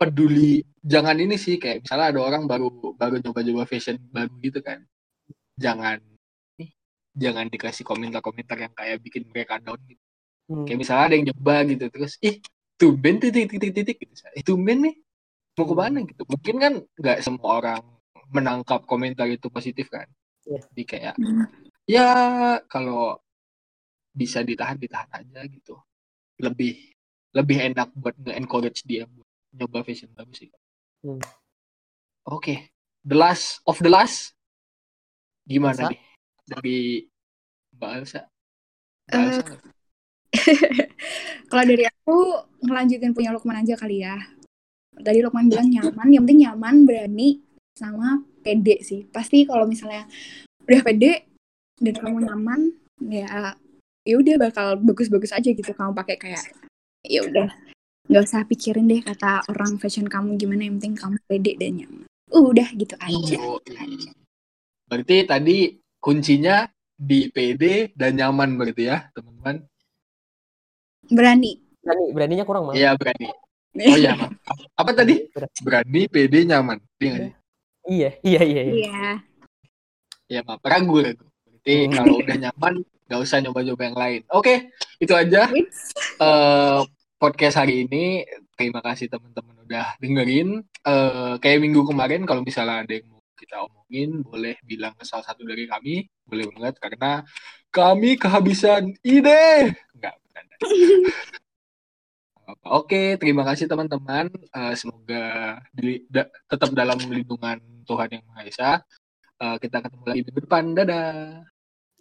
peduli 0.00 0.64
jangan 0.82 1.14
ini 1.14 1.36
sih 1.38 1.60
kayak 1.62 1.86
misalnya 1.86 2.06
ada 2.10 2.20
orang 2.26 2.42
baru 2.50 2.68
baru 2.98 3.22
nyoba-nyoba 3.22 3.64
fashion 3.70 3.96
baru 4.10 4.32
gitu 4.42 4.58
kan. 4.64 4.82
Jangan 5.60 6.00
jangan 7.12 7.46
dikasih 7.52 7.84
komentar-komentar 7.84 8.56
yang 8.56 8.72
kayak 8.72 8.96
bikin 9.04 9.28
mereka 9.28 9.60
down 9.60 9.78
gitu 9.84 10.00
Hmm. 10.50 10.66
kayak 10.66 10.78
misalnya 10.84 11.04
ada 11.06 11.14
yang 11.16 11.26
nyoba 11.30 11.54
gitu 11.70 11.84
terus 11.92 12.12
ih 12.18 12.42
tumben 12.74 13.16
titik 13.22 13.46
titik 13.46 13.72
titik 13.72 13.96
gitu 14.02 14.12
eh 14.36 14.42
tumben 14.42 14.84
nih 14.84 14.94
mau 15.54 15.64
ke 15.70 15.74
mana 15.78 15.98
gitu 16.02 16.22
mungkin 16.26 16.54
kan 16.58 16.72
nggak 16.98 17.18
semua 17.22 17.62
orang 17.62 17.80
menangkap 18.34 18.82
komentar 18.84 19.30
itu 19.30 19.46
positif 19.48 19.86
kan 19.92 20.08
Iya. 20.42 20.60
jadi 20.66 20.82
kayak 20.88 21.14
Hmm. 21.14 21.46
ya 21.86 22.08
kalau 22.66 23.22
bisa 24.12 24.42
ditahan 24.42 24.76
ditahan 24.82 25.08
aja 25.14 25.40
gitu 25.46 25.78
lebih 26.42 26.91
lebih 27.32 27.56
enak 27.72 27.88
buat 27.96 28.14
nge-encourage 28.20 28.84
dia 28.84 29.08
buat 29.08 29.28
nyoba 29.56 29.84
fashion 29.84 30.10
baru 30.12 30.32
sih 30.32 30.48
Hmm. 31.02 31.18
oke 32.30 32.70
the 33.02 33.18
last 33.18 33.58
of 33.66 33.74
the 33.82 33.90
last 33.90 34.38
gimana 35.50 35.74
Elsa? 35.74 35.90
nih 35.90 36.00
dari 36.46 36.78
Mbak 37.74 37.90
Elsa 37.98 38.20
Mbak 39.10 39.18
Elsa 39.26 39.42
nggak? 39.42 39.60
Kalau 41.50 41.64
dari 41.66 41.84
aku 41.84 42.16
ngelanjutin 42.64 43.12
punya 43.12 43.34
Lukman 43.34 43.60
aja 43.60 43.74
kali 43.76 44.00
ya. 44.00 44.16
Tadi 44.96 45.18
Lukman 45.20 45.52
bilang 45.52 45.68
nyaman, 45.68 46.08
yang 46.08 46.22
penting 46.24 46.40
nyaman, 46.48 46.74
berani, 46.88 47.42
sama 47.76 48.24
pede 48.40 48.80
sih. 48.80 49.04
Pasti 49.12 49.44
kalau 49.44 49.68
misalnya 49.68 50.08
udah 50.64 50.80
pede 50.80 51.28
dan 51.76 51.92
kamu 51.92 52.28
nyaman, 52.28 52.60
ya 53.10 53.52
ya 54.02 54.14
udah 54.16 54.34
bakal 54.38 54.80
bagus-bagus 54.80 55.36
aja 55.36 55.50
gitu 55.52 55.72
kamu 55.76 55.92
pakai 55.92 56.16
kayak 56.16 56.42
ya 57.06 57.20
udah 57.26 57.48
nggak 58.10 58.22
usah 58.22 58.42
pikirin 58.46 58.90
deh 58.90 59.02
kata 59.02 59.46
orang 59.50 59.78
fashion 59.78 60.06
kamu 60.10 60.34
gimana 60.38 60.66
yang 60.66 60.78
penting 60.78 60.94
kamu 60.98 61.16
pede 61.26 61.52
dan 61.58 61.72
nyaman 61.78 62.06
udah 62.32 62.68
gitu 62.74 62.94
aja 62.98 63.36
Yoi. 63.38 64.10
Berarti 64.88 65.16
tadi 65.24 65.56
kuncinya 66.02 66.68
di 66.92 67.32
PD 67.32 67.96
dan 67.96 68.14
nyaman 68.20 68.60
berarti 68.60 68.92
ya, 68.92 69.08
teman-teman. 69.16 69.64
berani 71.08 71.62
Berani, 71.82 72.04
beraninya 72.14 72.44
kurang 72.46 72.70
Mal. 72.70 72.78
Iya, 72.78 72.94
berani. 72.94 73.26
Oh 73.88 73.96
iya, 73.96 74.12
Mak. 74.12 74.30
Apa 74.76 74.92
tadi? 74.92 75.32
Berani. 75.64 76.04
PD, 76.04 76.44
nyaman. 76.44 76.76
Iya? 77.00 77.32
Iya, 77.88 78.10
iya, 78.20 78.42
iya. 78.44 78.62
iya. 78.62 78.62
iya 78.68 79.10
Iya, 80.28 80.40
maaf. 80.44 80.60
Ragu, 80.60 81.00
ragu. 81.00 81.24
Berarti 81.48 81.74
Hmm. 81.88 81.92
kalau 81.96 82.14
udah 82.20 82.36
nyaman, 82.36 82.74
nggak 83.12 83.22
usah 83.28 83.44
nyoba-nyoba 83.44 83.82
yang 83.92 83.98
lain. 84.00 84.20
Oke, 84.32 84.72
itu 84.96 85.12
aja 85.12 85.52
eh, 86.24 86.80
podcast 87.20 87.60
hari 87.60 87.84
ini. 87.84 88.24
Terima 88.56 88.80
kasih 88.80 89.12
teman-teman 89.12 89.60
udah 89.68 89.86
dengerin. 90.00 90.64
Eh, 90.64 91.34
kayak 91.36 91.60
minggu 91.60 91.84
kemarin, 91.84 92.24
kalau 92.24 92.40
misalnya 92.40 92.88
ada 92.88 92.92
yang 92.96 93.04
mau 93.12 93.20
kita 93.36 93.68
omongin, 93.68 94.24
boleh 94.24 94.56
bilang 94.64 94.96
ke 94.96 95.04
salah 95.04 95.28
satu 95.28 95.44
dari 95.44 95.68
kami. 95.68 96.08
Boleh 96.24 96.48
banget, 96.56 96.80
karena 96.80 97.20
kami 97.68 98.16
kehabisan 98.16 98.96
ide. 99.04 99.76
Enggak, 99.92 100.14
bercanda. 100.24 100.54
Oke, 102.80 103.16
terima 103.20 103.42
kasih 103.48 103.66
teman-teman. 103.70 104.28
Eh, 104.32 104.74
semoga 104.76 105.24
di- 105.72 106.04
da- 106.08 106.30
tetap 106.48 106.70
dalam 106.72 106.98
lindungan 107.00 107.58
Tuhan 107.86 108.08
Yang 108.08 108.24
Maha 108.28 108.42
Esa. 108.48 108.70
Eh, 109.42 109.56
kita 109.58 109.78
ketemu 109.82 110.04
lagi 110.06 110.20
minggu 110.22 110.40
depan. 110.46 110.64
Dadah. 110.76 111.12